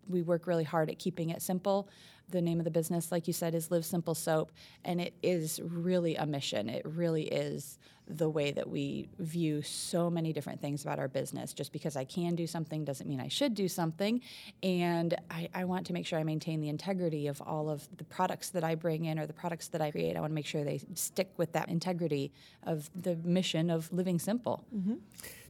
we 0.09 0.23
work 0.23 0.47
really 0.47 0.65
hard 0.65 0.91
at 0.91 0.99
keeping 0.99 1.31
it 1.31 1.43
simple. 1.43 1.89
The 2.33 2.41
name 2.41 2.59
of 2.59 2.65
the 2.65 2.71
business, 2.71 3.13
like 3.13 3.27
you 3.27 3.35
said, 3.35 3.55
is 3.55 3.71
Live 3.71 3.85
Simple 3.85 4.15
Soap, 4.15 4.53
and 4.87 5.03
it 5.03 5.13
is 5.23 5.61
really 5.63 6.17
a 6.17 6.25
mission. 6.25 6.71
It 6.71 6.83
really 6.87 7.25
is 7.25 7.79
the 8.09 8.29
way 8.29 8.53
that 8.53 8.69
we 8.69 9.11
view 9.19 9.61
so 9.61 10.09
many 10.09 10.33
different 10.33 10.61
things 10.61 10.83
about 10.83 10.99
our 10.99 11.09
business. 11.09 11.53
Just 11.53 11.73
because 11.73 11.95
I 11.95 12.05
can 12.05 12.35
do 12.35 12.47
something 12.47 12.85
doesn't 12.87 13.07
mean 13.07 13.21
I 13.21 13.29
should 13.29 13.55
do 13.55 13.69
something. 13.69 14.23
And 14.63 15.15
I, 15.31 15.51
I, 15.55 15.65
want 15.65 15.87
to 15.87 15.93
make 15.93 16.07
sure 16.07 16.19
I 16.19 16.25
maintain 16.25 16.61
the 16.61 16.69
integrity 16.69 17.27
of 17.27 17.41
all 17.43 17.71
of 17.71 17.87
the 17.97 18.05
products 18.05 18.51
that 18.51 18.65
I 18.65 18.75
bring 18.75 19.05
in 19.05 19.19
or 19.19 19.27
the 19.27 19.33
products 19.33 19.69
that 19.69 19.81
I 19.81 19.91
create. 19.91 20.17
I 20.17 20.21
want 20.21 20.31
to 20.31 20.35
make 20.35 20.47
sure 20.47 20.65
they 20.65 20.81
stick 20.95 21.33
with 21.37 21.53
that 21.53 21.69
integrity 21.69 22.33
of 22.65 22.91
the 22.95 23.17
mission 23.17 23.71
of 23.71 23.93
living 23.93 24.19
simple. 24.19 24.65
Mm-hmm. 24.75 24.95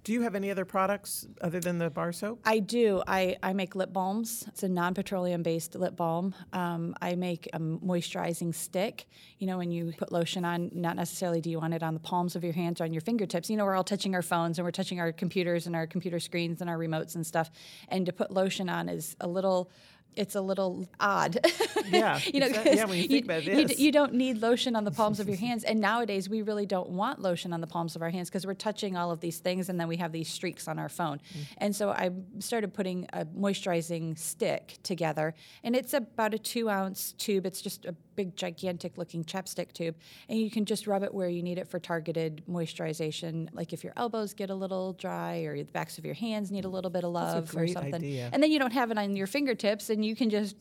Do 0.04 0.12
you 0.12 0.22
have 0.22 0.34
any 0.34 0.50
other 0.50 0.64
products 0.64 1.28
other 1.40 1.60
than 1.60 1.78
the 1.78 1.88
bar 1.88 2.12
soap? 2.12 2.40
I 2.44 2.58
do. 2.58 3.02
I, 3.06 3.36
I 3.40 3.52
make 3.52 3.76
lip 3.76 3.92
balms. 3.92 4.44
It's 4.48 4.64
a 4.64 4.68
non 4.68 4.94
petroleum 4.94 5.44
based 5.44 5.76
lip 5.76 5.94
balm. 5.94 6.34
Um, 6.52 6.71
Um, 6.72 6.94
I 7.00 7.14
make 7.14 7.48
a 7.52 7.58
moisturizing 7.58 8.54
stick. 8.54 9.06
You 9.38 9.46
know, 9.46 9.58
when 9.58 9.70
you 9.70 9.92
put 9.96 10.10
lotion 10.10 10.44
on, 10.44 10.70
not 10.72 10.96
necessarily 10.96 11.40
do 11.40 11.50
you 11.50 11.58
want 11.58 11.74
it 11.74 11.82
on 11.82 11.94
the 11.94 12.00
palms 12.00 12.34
of 12.36 12.44
your 12.44 12.52
hands 12.52 12.80
or 12.80 12.84
on 12.84 12.92
your 12.92 13.00
fingertips. 13.00 13.50
You 13.50 13.56
know, 13.56 13.64
we're 13.64 13.76
all 13.76 13.84
touching 13.84 14.14
our 14.14 14.22
phones 14.22 14.58
and 14.58 14.64
we're 14.64 14.72
touching 14.72 15.00
our 15.00 15.12
computers 15.12 15.66
and 15.66 15.76
our 15.76 15.86
computer 15.86 16.18
screens 16.18 16.60
and 16.60 16.70
our 16.70 16.78
remotes 16.78 17.14
and 17.14 17.26
stuff. 17.26 17.50
And 17.88 18.06
to 18.06 18.12
put 18.12 18.30
lotion 18.30 18.68
on 18.68 18.88
is 18.88 19.16
a 19.20 19.28
little 19.28 19.70
it's 20.16 20.35
a 20.35 20.40
little 20.40 20.88
odd. 21.00 21.38
Yeah, 21.88 22.21
you 22.33 22.40
know, 22.40 22.47
exactly. 22.47 22.76
yeah, 22.76 22.85
when 22.85 22.97
you, 22.97 23.02
you 23.02 23.09
think 23.09 23.25
about 23.26 23.45
this. 23.45 23.78
You, 23.78 23.87
you, 23.87 23.92
don't 23.92 24.14
need 24.14 24.40
lotion 24.40 24.76
on 24.76 24.85
the 24.85 24.90
palms 24.90 25.21
of 25.21 25.28
your 25.28 25.37
hands, 25.49 25.62
and 25.62 25.78
nowadays 25.78 26.26
we 26.28 26.40
really 26.40 26.64
don't 26.64 26.88
want 26.88 27.21
lotion 27.21 27.52
on 27.52 27.61
the 27.61 27.66
palms 27.66 27.97
of 27.97 28.02
our 28.02 28.09
hands 28.09 28.31
because 28.31 28.47
we're 28.47 28.54
touching 28.54 28.97
all 28.97 29.11
of 29.11 29.21
these 29.21 29.40
things, 29.40 29.69
and 29.69 29.78
then 29.78 29.88
we 29.88 29.97
have 29.97 30.11
these 30.11 30.28
streaks 30.28 30.69
on 30.69 30.78
our 30.78 30.88
phone. 30.88 31.19
Mm. 31.19 31.47
And 31.59 31.76
so 31.76 31.90
I 31.90 32.11
started 32.38 32.72
putting 32.72 33.09
a 33.12 33.27
moisturizing 33.27 34.18
stick 34.18 34.79
together, 34.83 35.35
and 35.64 35.77
it's 35.77 35.92
about 35.92 36.33
a 36.33 36.38
two 36.38 36.70
ounce 36.70 37.12
tube. 37.12 37.44
It's 37.44 37.61
just 37.61 37.85
a 37.85 37.94
big, 38.16 38.37
gigantic 38.37 38.98
looking 38.98 39.25
chapstick 39.25 39.72
tube, 39.72 39.94
and 40.29 40.38
you 40.38 40.51
can 40.51 40.64
just 40.64 40.87
rub 40.87 41.03
it 41.03 41.12
where 41.12 41.29
you 41.29 41.42
need 41.42 41.59
it 41.59 41.68
for 41.68 41.79
targeted 41.79 42.42
moisturization. 42.51 43.48
Like 43.53 43.72
if 43.72 43.85
your 43.85 43.92
elbows 43.96 44.35
get 44.35 44.51
a 44.51 44.55
little 44.55 44.92
dry, 44.94 45.38
or 45.40 45.57
the 45.57 45.64
backs 45.64 45.98
of 45.98 46.05
your 46.05 46.14
hands 46.14 46.51
need 46.51 46.64
a 46.64 46.68
little 46.68 46.90
bit 46.90 47.05
of 47.05 47.12
love, 47.12 47.57
or 47.57 47.66
something, 47.66 47.94
idea. 47.94 48.31
and 48.33 48.42
then 48.42 48.51
you 48.51 48.59
don't 48.59 48.72
have 48.72 48.90
it 48.90 48.98
on 48.98 49.16
your 49.16 49.27
fingertips, 49.27 49.90
and 49.90 50.05
you 50.05 50.14
can 50.16 50.31
just 50.31 50.57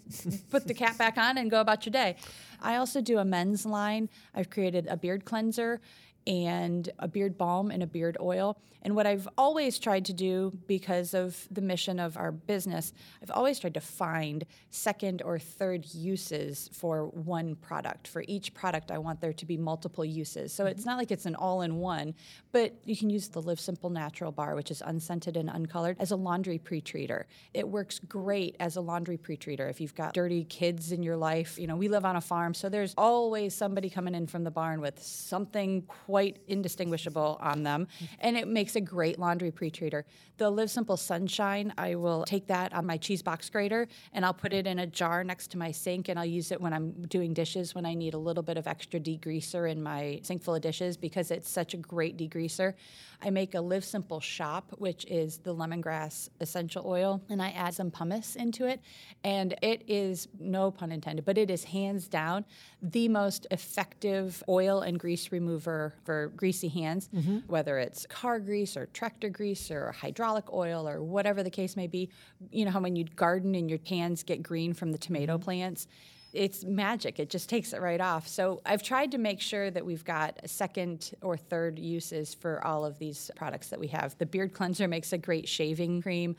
put 0.50 0.68
the 0.68 0.74
cap 0.74 0.98
back 0.98 1.18
on 1.18 1.38
and 1.38 1.52
go 1.52 1.62
about 1.62 1.86
your 1.86 1.92
day. 1.92 2.16
I 2.62 2.76
also 2.76 3.02
do 3.02 3.18
a 3.18 3.26
men's 3.26 3.66
line. 3.66 4.10
I've 4.36 4.50
created 4.50 4.88
a 4.88 4.98
beard 4.98 5.26
cleanser 5.26 5.82
and 6.28 6.90
a 7.00 7.08
beard 7.08 7.38
balm 7.38 7.72
and 7.72 7.82
a 7.82 7.88
beard 7.88 8.18
oil. 8.20 8.58
And 8.84 8.96
what 8.96 9.06
I've 9.06 9.28
always 9.38 9.78
tried 9.78 10.06
to 10.06 10.14
do 10.14 10.58
because 10.68 11.14
of 11.14 11.48
the 11.52 11.62
mission 11.62 12.00
of 12.00 12.18
our 12.18 12.32
business, 12.32 12.94
I've 13.22 13.32
always 13.32 13.60
tried 13.60 13.76
to 13.76 13.82
find 13.82 14.46
second 14.72 15.22
or 15.22 15.38
third 15.38 15.86
uses 15.94 16.70
for 16.74 17.08
one 17.08 17.56
product. 17.56 18.08
For 18.08 18.24
each 18.28 18.54
product, 18.54 18.90
I 18.90 18.98
want 18.98 19.22
there 19.22 19.34
to 19.34 19.46
be 19.46 19.58
multiple 19.58 20.04
uses. 20.04 20.52
So 20.52 20.66
it's 20.66 20.86
not 20.86 20.98
like 20.98 21.12
it's 21.12 21.28
an 21.28 21.36
all 21.36 21.62
in 21.62 21.76
one, 21.76 22.16
but 22.52 22.74
you 22.86 22.98
can 22.98 23.10
use 23.10 23.28
the 23.28 23.42
Live 23.42 23.60
Simple 23.60 23.92
Natural 23.92 24.32
Bar, 24.32 24.56
which 24.56 24.72
is 24.72 24.82
unscented 24.84 25.38
and 25.38 25.50
uncolored, 25.50 25.98
as 26.00 26.12
a 26.12 26.16
laundry 26.16 26.58
pre 26.58 26.82
treater. 26.82 27.26
It 27.54 27.68
works 27.68 28.00
great 28.00 28.56
as 28.60 28.78
a 28.78 28.82
laundry 28.82 29.18
pre 29.18 29.38
treater. 29.38 29.70
If 29.70 29.80
you've 29.80 29.96
got 29.96 30.14
dirty 30.14 30.44
kids 30.46 30.92
in 30.92 31.04
your 31.04 31.18
life, 31.18 31.60
you 31.60 31.68
know, 31.68 31.76
we 31.76 31.88
live 31.88 32.06
on 32.06 32.16
a 32.16 32.22
farm, 32.22 32.56
so 32.56 32.68
there's 32.68 32.96
always 32.98 33.54
somebody 33.54 33.90
coming 33.90 34.16
in 34.16 34.26
from 34.26 34.44
the 34.44 34.52
barn 34.52 34.82
with 34.82 35.02
something 35.02 35.84
quite 36.12 36.41
indistinguishable 36.50 37.38
on 37.39 37.63
them, 37.63 37.88
and 38.19 38.36
it 38.36 38.45
makes 38.45 38.76
a 38.76 38.82
great 38.82 39.17
laundry 39.17 39.50
pre-treater. 39.50 40.04
The 40.36 40.50
Live 40.50 40.69
Simple 40.69 40.97
Sunshine, 40.97 41.74
I 41.78 41.95
will 41.95 42.26
take 42.26 42.47
that 42.47 42.74
on 42.74 42.86
my 42.86 42.97
cheese 42.97 43.21
box 43.21 43.50
grater 43.50 43.88
and 44.12 44.26
I'll 44.26 44.34
put 44.34 44.52
it 44.52 44.67
in 44.67 44.80
a 44.80 44.88
jar 44.88 45.24
next 45.24 45.52
to 45.52 45.58
my 45.58 45.71
sink, 45.71 46.10
and 46.10 46.19
I'll 46.19 46.26
use 46.26 46.52
it 46.52 46.60
when 46.60 46.74
I'm 46.74 46.91
doing 47.04 47.34
dishes 47.34 47.74
when 47.74 47.86
I 47.86 47.93
need 47.93 48.13
a 48.13 48.17
little 48.17 48.43
bit 48.43 48.58
of 48.58 48.67
extra 48.67 49.00
degreaser 49.00 49.71
in 49.71 49.82
my 49.82 50.19
sink 50.24 50.43
full 50.43 50.56
of 50.56 50.62
dishes 50.62 50.97
because 50.97 51.32
it's 51.32 51.50
such 51.50 51.74
a 51.74 51.78
great 51.78 52.17
degreaser. 52.17 52.74
I 53.21 53.30
make 53.30 53.56
a 53.56 53.62
Live 53.62 53.86
Simple 53.86 54.19
Shop, 54.19 54.65
which 54.80 55.06
is 55.06 55.38
the 55.38 55.56
lemongrass 55.56 56.28
essential 56.41 56.84
oil, 56.86 57.21
and 57.30 57.41
I 57.41 57.52
add 57.52 57.74
some 57.74 57.89
pumice 57.89 58.36
into 58.36 58.65
it, 58.65 58.82
and 59.24 59.54
it 59.62 59.84
is 59.88 60.28
no 60.39 60.71
pun 60.71 60.91
intended, 60.91 61.24
but 61.24 61.38
it 61.38 61.50
is 61.50 61.63
hands 61.63 62.10
down 62.10 62.43
the 62.82 63.08
most 63.08 63.46
effective 63.52 64.44
oil 64.50 64.82
and 64.82 65.00
grease 65.00 65.32
remover 65.32 65.94
for 66.04 66.32
greasy 66.36 66.67
hands, 66.67 67.10
mm-hmm. 67.13 67.39
whether 67.48 67.78
it's 67.78 68.06
car 68.08 68.39
grease 68.39 68.76
or 68.76 68.88
tractor 68.88 69.30
grease 69.30 69.70
or 69.70 69.91
hydraulic 69.91 70.52
oil 70.52 70.88
or 70.88 71.04
whatever 71.04 71.44
the 71.44 71.50
case 71.50 71.76
may 71.76 71.88
be. 71.88 72.10
You 72.52 72.65
know 72.65 72.72
how 72.72 72.80
when 72.80 72.96
you 72.96 73.04
garden 73.04 73.54
and 73.56 73.70
your 73.70 73.80
hands 73.88 74.24
get 74.24 74.41
green 74.41 74.74
from 74.74 74.91
the 74.91 74.98
tomato 74.98 75.36
mm-hmm. 75.36 75.44
plants? 75.44 75.88
It's 76.34 76.63
magic. 76.63 77.20
It 77.20 77.30
just 77.30 77.50
takes 77.50 77.74
it 77.74 77.82
right 77.82 78.00
off. 78.00 78.28
So 78.28 78.62
I've 78.65 78.84
tried 78.84 79.12
to 79.12 79.17
make 79.17 79.41
sure 79.41 79.70
that 79.70 79.86
we've 79.86 80.04
got 80.06 80.39
second 80.46 81.12
or 81.22 81.38
third 81.38 81.78
uses 81.78 82.34
for 82.34 82.65
all 82.65 82.86
of 82.86 82.98
these 83.00 83.30
products 83.36 83.67
that 83.70 83.80
we 83.80 83.88
have. 83.88 84.17
The 84.17 84.26
beard 84.26 84.54
cleanser 84.54 84.88
makes 84.88 85.12
a 85.13 85.17
great 85.17 85.48
shaving 85.48 86.02
cream. 86.02 86.36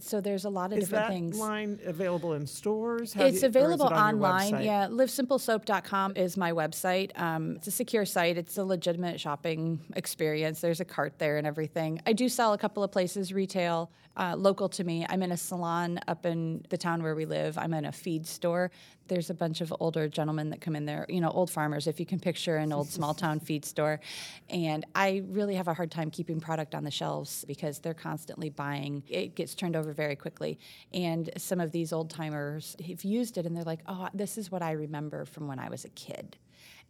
So 0.00 0.20
there's 0.20 0.44
a 0.44 0.50
lot 0.50 0.72
of 0.72 0.78
is 0.78 0.88
different 0.88 1.08
that 1.08 1.12
things. 1.12 1.38
line 1.38 1.78
available 1.84 2.32
in 2.34 2.46
stores? 2.46 3.12
How 3.12 3.24
it's 3.24 3.42
you, 3.42 3.48
available 3.48 3.86
it 3.86 3.92
on 3.92 4.14
online. 4.14 4.62
Yeah, 4.62 4.88
livesimplesoap.com 4.88 6.16
is 6.16 6.36
my 6.36 6.52
website. 6.52 7.18
Um, 7.20 7.56
it's 7.56 7.66
a 7.66 7.72
secure 7.72 8.04
site. 8.04 8.38
It's 8.38 8.56
a 8.56 8.64
legitimate 8.64 9.20
shopping 9.20 9.80
experience. 9.96 10.60
There's 10.60 10.80
a 10.80 10.84
cart 10.84 11.18
there 11.18 11.36
and 11.36 11.46
everything. 11.46 12.00
I 12.06 12.12
do 12.12 12.28
sell 12.28 12.52
a 12.52 12.58
couple 12.58 12.82
of 12.82 12.90
places 12.90 13.32
retail 13.32 13.90
uh, 14.16 14.34
local 14.36 14.68
to 14.68 14.84
me. 14.84 15.06
I'm 15.08 15.22
in 15.22 15.32
a 15.32 15.36
salon 15.36 16.00
up 16.06 16.26
in 16.26 16.64
the 16.68 16.78
town 16.78 17.02
where 17.02 17.14
we 17.14 17.24
live. 17.26 17.58
I'm 17.58 17.74
in 17.74 17.84
a 17.84 17.92
feed 17.92 18.26
store. 18.26 18.70
There's 19.08 19.30
a 19.30 19.33
bunch 19.34 19.60
of 19.60 19.74
older 19.80 20.08
gentlemen 20.08 20.50
that 20.50 20.60
come 20.60 20.76
in 20.76 20.84
there, 20.84 21.06
you 21.08 21.20
know, 21.20 21.30
old 21.30 21.50
farmers, 21.50 21.86
if 21.86 22.00
you 22.00 22.06
can 22.06 22.18
picture 22.20 22.56
an 22.56 22.72
old 22.72 22.88
small 22.88 23.14
town 23.14 23.40
feed 23.46 23.64
store. 23.64 24.00
And 24.48 24.84
I 24.94 25.22
really 25.28 25.54
have 25.54 25.68
a 25.68 25.74
hard 25.74 25.90
time 25.90 26.10
keeping 26.10 26.40
product 26.40 26.74
on 26.74 26.84
the 26.84 26.90
shelves 26.90 27.44
because 27.46 27.78
they're 27.78 27.94
constantly 27.94 28.50
buying. 28.50 29.02
It 29.08 29.34
gets 29.34 29.54
turned 29.54 29.76
over 29.76 29.92
very 29.92 30.16
quickly. 30.16 30.58
And 30.92 31.30
some 31.36 31.60
of 31.60 31.72
these 31.72 31.92
old 31.92 32.10
timers 32.10 32.76
have 32.86 33.04
used 33.04 33.38
it 33.38 33.46
and 33.46 33.56
they're 33.56 33.64
like, 33.64 33.80
oh, 33.86 34.08
this 34.14 34.38
is 34.38 34.50
what 34.50 34.62
I 34.62 34.72
remember 34.72 35.24
from 35.24 35.46
when 35.48 35.58
I 35.58 35.68
was 35.68 35.84
a 35.84 35.90
kid. 35.90 36.36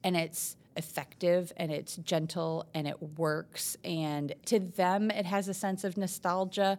And 0.03 0.17
it's 0.17 0.57
effective 0.77 1.53
and 1.57 1.71
it's 1.71 1.97
gentle 1.97 2.67
and 2.75 2.87
it 2.87 3.01
works. 3.17 3.77
And 3.85 4.35
to 4.47 4.59
them, 4.59 5.11
it 5.11 5.27
has 5.27 5.49
a 5.49 5.55
sense 5.55 5.85
of 5.85 5.97
nostalgia 5.97 6.79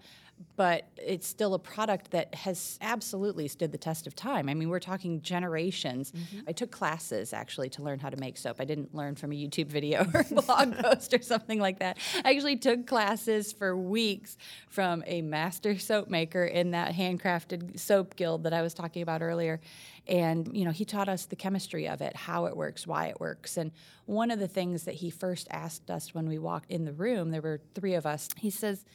but 0.57 0.87
it's 0.97 1.27
still 1.27 1.53
a 1.53 1.59
product 1.59 2.11
that 2.11 2.33
has 2.33 2.77
absolutely 2.81 3.47
stood 3.47 3.71
the 3.71 3.77
test 3.77 4.07
of 4.07 4.15
time. 4.15 4.47
I 4.47 4.53
mean, 4.53 4.69
we're 4.69 4.79
talking 4.79 5.21
generations. 5.21 6.11
Mm-hmm. 6.11 6.39
I 6.47 6.51
took 6.51 6.71
classes 6.71 7.33
actually 7.33 7.69
to 7.71 7.83
learn 7.83 7.99
how 7.99 8.09
to 8.09 8.17
make 8.17 8.37
soap. 8.37 8.57
I 8.59 8.65
didn't 8.65 8.95
learn 8.95 9.15
from 9.15 9.31
a 9.31 9.35
YouTube 9.35 9.67
video 9.67 10.05
or 10.13 10.21
a 10.21 10.41
blog 10.41 10.77
post 10.81 11.13
or 11.13 11.21
something 11.21 11.59
like 11.59 11.79
that. 11.79 11.97
I 12.23 12.31
actually 12.31 12.57
took 12.57 12.87
classes 12.87 13.53
for 13.53 13.77
weeks 13.77 14.37
from 14.69 15.03
a 15.07 15.21
master 15.21 15.77
soap 15.77 16.09
maker 16.09 16.45
in 16.45 16.71
that 16.71 16.93
handcrafted 16.93 17.79
soap 17.79 18.15
guild 18.15 18.43
that 18.43 18.53
I 18.53 18.61
was 18.61 18.73
talking 18.73 19.01
about 19.01 19.21
earlier. 19.21 19.59
And, 20.07 20.55
you 20.55 20.65
know, 20.65 20.71
he 20.71 20.85
taught 20.85 21.09
us 21.09 21.25
the 21.25 21.35
chemistry 21.35 21.87
of 21.87 22.01
it, 22.01 22.15
how 22.15 22.45
it 22.45 22.55
works, 22.55 22.85
why 22.85 23.07
it 23.07 23.19
works. 23.19 23.57
And 23.57 23.71
one 24.05 24.31
of 24.31 24.39
the 24.39 24.47
things 24.47 24.83
that 24.83 24.95
he 24.95 25.09
first 25.09 25.47
asked 25.49 25.89
us 25.89 26.13
when 26.13 26.27
we 26.27 26.37
walked 26.37 26.71
in 26.71 26.85
the 26.85 26.93
room, 26.93 27.31
there 27.31 27.41
were 27.41 27.59
three 27.73 27.95
of 27.95 28.05
us, 28.05 28.29
he 28.37 28.49
says, 28.49 28.85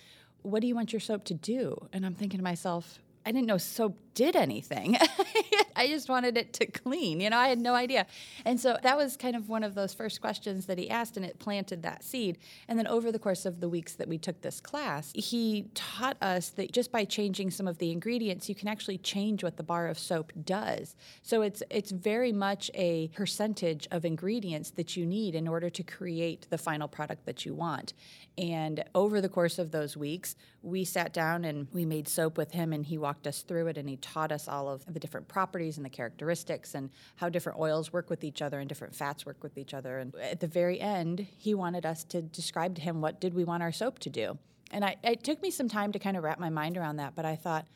what 0.43 0.61
do 0.61 0.67
you 0.67 0.75
want 0.75 0.93
your 0.93 1.01
soap 1.01 1.25
to 1.25 1.35
do? 1.35 1.77
And 1.93 2.05
I'm 2.07 2.15
thinking 2.15 2.39
to 2.39 2.45
myself, 2.45 2.99
I 3.25 3.33
didn't 3.33 3.47
know 3.47 3.59
soap 3.59 3.97
did 4.15 4.37
anything. 4.37 4.97
I 5.77 5.89
just 5.89 6.09
wanted 6.09 6.37
it 6.37 6.53
to 6.55 6.67
clean. 6.67 7.21
You 7.21 7.31
know, 7.31 7.39
I 7.39 7.49
had 7.49 7.59
no 7.59 7.75
idea. 7.75 8.07
And 8.45 8.61
so 8.61 8.77
that 8.83 8.97
was 8.97 9.17
kind 9.17 9.35
of 9.35 9.49
one 9.49 9.65
of 9.65 9.75
those 9.75 9.95
first 9.95 10.21
questions 10.21 10.67
that 10.67 10.79
he 10.79 10.91
asked, 10.91 11.17
and 11.17 11.25
it 11.25 11.39
planted 11.39 11.83
that 11.83 12.05
seed. 12.05 12.39
And 12.69 12.79
then 12.79 12.87
over 12.87 13.11
the 13.11 13.19
course 13.19 13.47
of 13.47 13.61
the 13.61 13.69
weeks 13.69 13.95
that 13.95 14.09
we 14.09 14.19
took 14.19 14.43
this 14.43 14.61
class, 14.61 15.13
he 15.15 15.67
taught 15.75 16.17
us 16.21 16.51
that 16.51 16.73
just 16.73 16.93
by 16.93 17.05
changing 17.05 17.51
some 17.51 17.67
of 17.67 17.79
the 17.79 17.93
ingredients, 17.93 18.49
you 18.49 18.55
can 18.55 18.69
actually 18.69 18.99
change 18.99 19.43
what 19.43 19.57
the 19.57 19.63
bar 19.63 19.89
of 19.89 19.99
soap 19.99 20.33
does. 20.45 20.97
So 21.23 21.43
it's 21.43 21.63
it's 21.71 21.91
very 21.91 22.33
much 22.33 22.71
a 22.75 23.09
percentage 23.09 23.89
of 23.91 24.05
ingredients 24.05 24.71
that 24.73 24.97
you 24.97 25.07
need 25.07 25.35
in 25.35 25.49
order 25.49 25.71
to 25.71 25.83
create 25.83 26.47
the 26.51 26.59
final 26.59 26.89
product 26.89 27.27
that 27.27 27.47
you 27.47 27.55
want. 27.55 27.95
And 28.37 28.85
over 28.95 29.21
the 29.21 29.29
course 29.29 29.59
of 29.59 29.71
those 29.71 29.97
weeks, 29.97 30.37
we 30.63 30.85
sat 30.85 31.13
down 31.13 31.45
and 31.45 31.69
we 31.73 31.85
made 31.85 32.09
soap 32.09 32.37
with 32.37 32.53
him, 32.53 32.73
and 32.73 32.85
he 32.85 32.99
walked 32.99 33.27
us 33.27 33.43
through 33.43 33.69
it, 33.69 33.79
and 33.79 33.89
he 33.89 33.97
taught 34.01 34.33
us 34.33 34.49
all 34.49 34.69
of 34.69 34.85
the 34.93 35.01
different 35.01 35.29
properties 35.29 35.77
and 35.77 35.85
the 35.85 35.91
characteristics 35.91 36.75
and 36.75 36.91
how 37.17 37.29
different 37.29 37.59
oils 37.59 37.93
work 37.93 38.11
with 38.11 38.25
each 38.25 38.43
other 38.43 38.61
and 38.61 38.69
different 38.69 38.95
fats 38.95 39.25
work 39.27 39.43
with 39.43 39.57
each 39.59 39.75
other. 39.75 39.99
And 39.99 40.15
at 40.17 40.41
the 40.41 40.47
very 40.47 40.81
end, 40.81 41.27
he 41.39 41.55
wanted 41.55 41.87
us 41.87 42.05
to 42.05 42.23
describe 42.23 42.75
to 42.77 42.81
him 42.81 43.01
what 43.01 43.21
did 43.21 43.35
we 43.35 43.45
want 43.45 43.63
our 43.63 43.73
soap 43.73 43.99
to 44.01 44.11
do. 44.11 44.39
And 44.71 44.85
I, 44.85 44.97
it 45.03 45.25
took 45.25 45.43
me 45.43 45.51
some 45.51 45.69
time 45.69 45.93
to 45.93 45.99
kind 45.99 46.17
of 46.17 46.23
wrap 46.23 46.39
my 46.39 46.51
mind 46.51 46.77
around 46.77 46.97
that, 46.97 47.15
but 47.15 47.25
I 47.25 47.37
thought, 47.37 47.67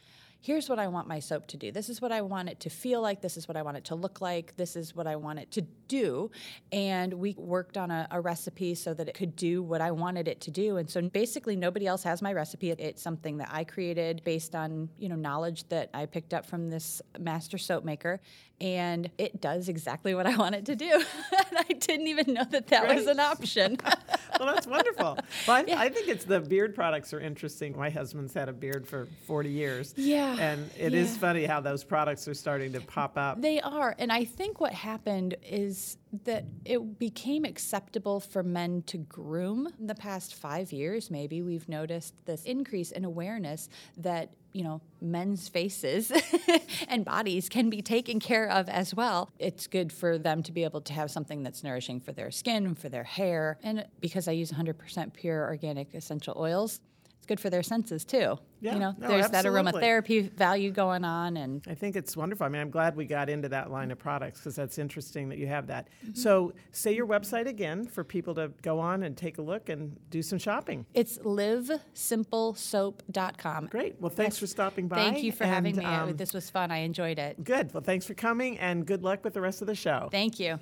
here's 0.44 0.68
what 0.68 0.78
I 0.78 0.88
want 0.88 1.08
my 1.08 1.20
soap 1.20 1.46
to 1.48 1.56
do. 1.56 1.72
This 1.72 1.88
is 1.88 2.02
what 2.02 2.12
I 2.12 2.20
want 2.20 2.50
it 2.50 2.60
to 2.60 2.70
feel 2.70 3.00
like. 3.00 3.22
This 3.22 3.38
is 3.38 3.48
what 3.48 3.56
I 3.56 3.62
want 3.62 3.78
it 3.78 3.84
to 3.84 3.94
look 3.94 4.20
like. 4.20 4.54
This 4.56 4.76
is 4.76 4.94
what 4.94 5.06
I 5.06 5.16
want 5.16 5.38
it 5.38 5.50
to 5.52 5.62
do. 5.88 6.30
And 6.70 7.14
we 7.14 7.34
worked 7.38 7.78
on 7.78 7.90
a, 7.90 8.06
a, 8.10 8.20
recipe 8.20 8.74
so 8.74 8.92
that 8.92 9.08
it 9.08 9.14
could 9.14 9.36
do 9.36 9.62
what 9.62 9.80
I 9.80 9.90
wanted 9.90 10.28
it 10.28 10.42
to 10.42 10.50
do. 10.50 10.76
And 10.76 10.88
so 10.90 11.00
basically, 11.00 11.56
nobody 11.56 11.86
else 11.86 12.02
has 12.02 12.20
my 12.20 12.34
recipe. 12.34 12.70
It's 12.70 13.02
something 13.02 13.38
that 13.38 13.48
I 13.50 13.64
created 13.64 14.22
based 14.22 14.54
on 14.54 14.90
you 14.98 15.08
know 15.08 15.16
knowledge 15.16 15.66
that 15.70 15.88
I 15.94 16.04
picked 16.04 16.34
up 16.34 16.44
from 16.44 16.68
this 16.68 17.00
master 17.18 17.56
soap 17.56 17.84
maker. 17.84 18.20
And 18.60 19.10
it 19.18 19.40
does 19.40 19.68
exactly 19.68 20.14
what 20.14 20.26
I 20.26 20.36
want 20.36 20.54
it 20.54 20.66
to 20.66 20.76
do. 20.76 20.90
and 21.50 21.58
I 21.58 21.72
didn't 21.72 22.06
even 22.06 22.34
know 22.34 22.44
that 22.44 22.68
that 22.68 22.86
Great. 22.86 22.96
was 22.96 23.06
an 23.06 23.20
option. 23.20 23.78
well, 24.38 24.54
that's 24.54 24.66
wonderful. 24.66 25.18
Well, 25.46 25.56
I, 25.56 25.64
yeah. 25.66 25.80
I, 25.80 25.88
think 25.88 26.08
it's 26.08 26.24
the 26.24 26.40
beard 26.40 26.74
products 26.74 27.12
are 27.12 27.20
interesting. 27.20 27.76
My 27.76 27.90
husband's 27.90 28.32
had 28.32 28.48
a 28.48 28.52
beard 28.52 28.86
for 28.86 29.08
40 29.26 29.50
years. 29.50 29.94
Yeah. 29.96 30.36
And 30.38 30.70
it 30.78 30.92
yeah. 30.92 31.00
is 31.00 31.16
funny 31.16 31.44
how 31.44 31.60
those 31.60 31.84
products 31.84 32.28
are 32.28 32.34
starting 32.34 32.72
to 32.72 32.80
pop 32.80 33.18
up. 33.18 33.40
They 33.40 33.60
are. 33.60 33.94
And 33.98 34.12
I 34.12 34.24
think 34.24 34.60
what 34.60 34.72
happened 34.72 35.36
is 35.42 35.98
that 36.24 36.44
it 36.64 36.98
became 36.98 37.44
acceptable 37.44 38.20
for 38.20 38.42
men 38.42 38.82
to 38.86 38.98
groom. 38.98 39.68
In 39.78 39.86
the 39.86 39.94
past 39.94 40.34
five 40.34 40.72
years, 40.72 41.10
maybe, 41.10 41.42
we've 41.42 41.68
noticed 41.68 42.14
this 42.24 42.44
increase 42.44 42.92
in 42.92 43.04
awareness 43.04 43.68
that 43.96 44.32
you 44.54 44.62
know, 44.62 44.80
men's 45.02 45.48
faces 45.48 46.12
and 46.88 47.04
bodies 47.04 47.48
can 47.48 47.68
be 47.68 47.82
taken 47.82 48.20
care 48.20 48.48
of 48.48 48.68
as 48.68 48.94
well. 48.94 49.28
It's 49.38 49.66
good 49.66 49.92
for 49.92 50.16
them 50.16 50.42
to 50.44 50.52
be 50.52 50.62
able 50.62 50.80
to 50.82 50.92
have 50.92 51.10
something 51.10 51.42
that's 51.42 51.64
nourishing 51.64 52.00
for 52.00 52.12
their 52.12 52.30
skin, 52.30 52.74
for 52.74 52.88
their 52.88 53.02
hair. 53.02 53.58
And 53.64 53.84
because 54.00 54.28
I 54.28 54.32
use 54.32 54.52
100% 54.52 55.12
pure 55.12 55.44
organic 55.44 55.92
essential 55.92 56.36
oils, 56.38 56.80
it's 57.24 57.28
good 57.28 57.40
for 57.40 57.48
their 57.48 57.62
senses 57.62 58.04
too. 58.04 58.38
Yeah, 58.60 58.74
you 58.74 58.80
know, 58.80 58.94
no, 58.98 59.08
there's 59.08 59.30
absolutely. 59.32 59.72
that 59.72 59.80
aromatherapy 59.80 60.30
value 60.32 60.70
going 60.70 61.04
on, 61.04 61.38
and 61.38 61.64
I 61.66 61.72
think 61.74 61.96
it's 61.96 62.14
wonderful. 62.14 62.44
I 62.44 62.50
mean, 62.50 62.60
I'm 62.60 62.68
glad 62.68 62.96
we 62.96 63.06
got 63.06 63.30
into 63.30 63.48
that 63.48 63.70
line 63.70 63.90
of 63.90 63.98
products 63.98 64.40
because 64.40 64.54
that's 64.54 64.76
interesting 64.78 65.30
that 65.30 65.38
you 65.38 65.46
have 65.46 65.68
that. 65.68 65.88
Mm-hmm. 66.04 66.12
So, 66.14 66.52
say 66.70 66.94
your 66.94 67.06
website 67.06 67.46
again 67.46 67.86
for 67.86 68.04
people 68.04 68.34
to 68.34 68.52
go 68.60 68.78
on 68.78 69.04
and 69.04 69.16
take 69.16 69.38
a 69.38 69.42
look 69.42 69.70
and 69.70 69.98
do 70.10 70.20
some 70.22 70.38
shopping. 70.38 70.84
It's 70.92 71.16
livesimplesoap.com. 71.18 73.68
Great. 73.68 73.98
Well, 74.00 74.10
thanks 74.10 74.36
yes. 74.36 74.40
for 74.40 74.46
stopping 74.46 74.86
by. 74.86 74.96
Thank 74.96 75.22
you 75.22 75.32
for 75.32 75.44
and, 75.44 75.54
having 75.54 75.76
me. 75.76 75.86
Um, 75.86 76.14
this 76.16 76.34
was 76.34 76.50
fun. 76.50 76.70
I 76.70 76.80
enjoyed 76.80 77.18
it. 77.18 77.42
Good. 77.42 77.72
Well, 77.72 77.82
thanks 77.82 78.04
for 78.04 78.12
coming, 78.12 78.58
and 78.58 78.84
good 78.84 79.02
luck 79.02 79.24
with 79.24 79.32
the 79.32 79.40
rest 79.40 79.62
of 79.62 79.66
the 79.66 79.74
show. 79.74 80.10
Thank 80.10 80.38
you. 80.38 80.58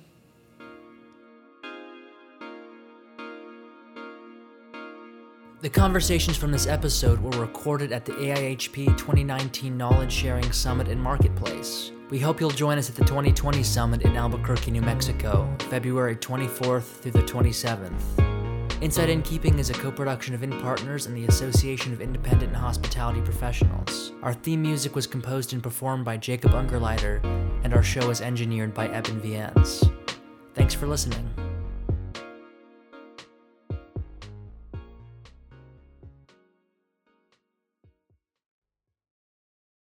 The 5.63 5.69
conversations 5.69 6.35
from 6.35 6.51
this 6.51 6.67
episode 6.67 7.21
were 7.21 7.39
recorded 7.39 7.93
at 7.93 8.03
the 8.03 8.11
AIHP 8.11 8.97
2019 8.97 9.77
Knowledge 9.77 10.11
Sharing 10.11 10.51
Summit 10.51 10.89
and 10.89 11.01
Marketplace. 11.01 11.93
We 12.09 12.19
hope 12.19 12.41
you'll 12.41 12.49
join 12.49 12.77
us 12.77 12.89
at 12.89 12.97
the 12.97 13.05
2020 13.05 13.63
Summit 13.63 14.01
in 14.01 14.17
Albuquerque, 14.17 14.71
New 14.71 14.81
Mexico, 14.81 15.55
February 15.69 16.17
24th 16.17 16.99
through 16.99 17.13
the 17.13 17.23
27th. 17.23 18.81
Inside 18.83 19.07
Innkeeping 19.07 19.57
is 19.57 19.69
a 19.69 19.73
co 19.73 19.89
production 19.89 20.35
of 20.35 20.43
In 20.43 20.51
Partners 20.59 21.05
and 21.05 21.15
the 21.15 21.27
Association 21.27 21.93
of 21.93 22.01
Independent 22.01 22.53
Hospitality 22.53 23.21
Professionals. 23.21 24.11
Our 24.21 24.33
theme 24.33 24.61
music 24.61 24.97
was 24.97 25.07
composed 25.07 25.53
and 25.53 25.63
performed 25.63 26.03
by 26.03 26.17
Jacob 26.17 26.51
Ungerleider, 26.51 27.23
and 27.63 27.73
our 27.73 27.83
show 27.83 28.09
is 28.09 28.19
engineered 28.19 28.73
by 28.73 28.89
Eben 28.89 29.21
Viens. 29.21 29.81
Thanks 30.55 30.73
for 30.73 30.87
listening. 30.87 31.42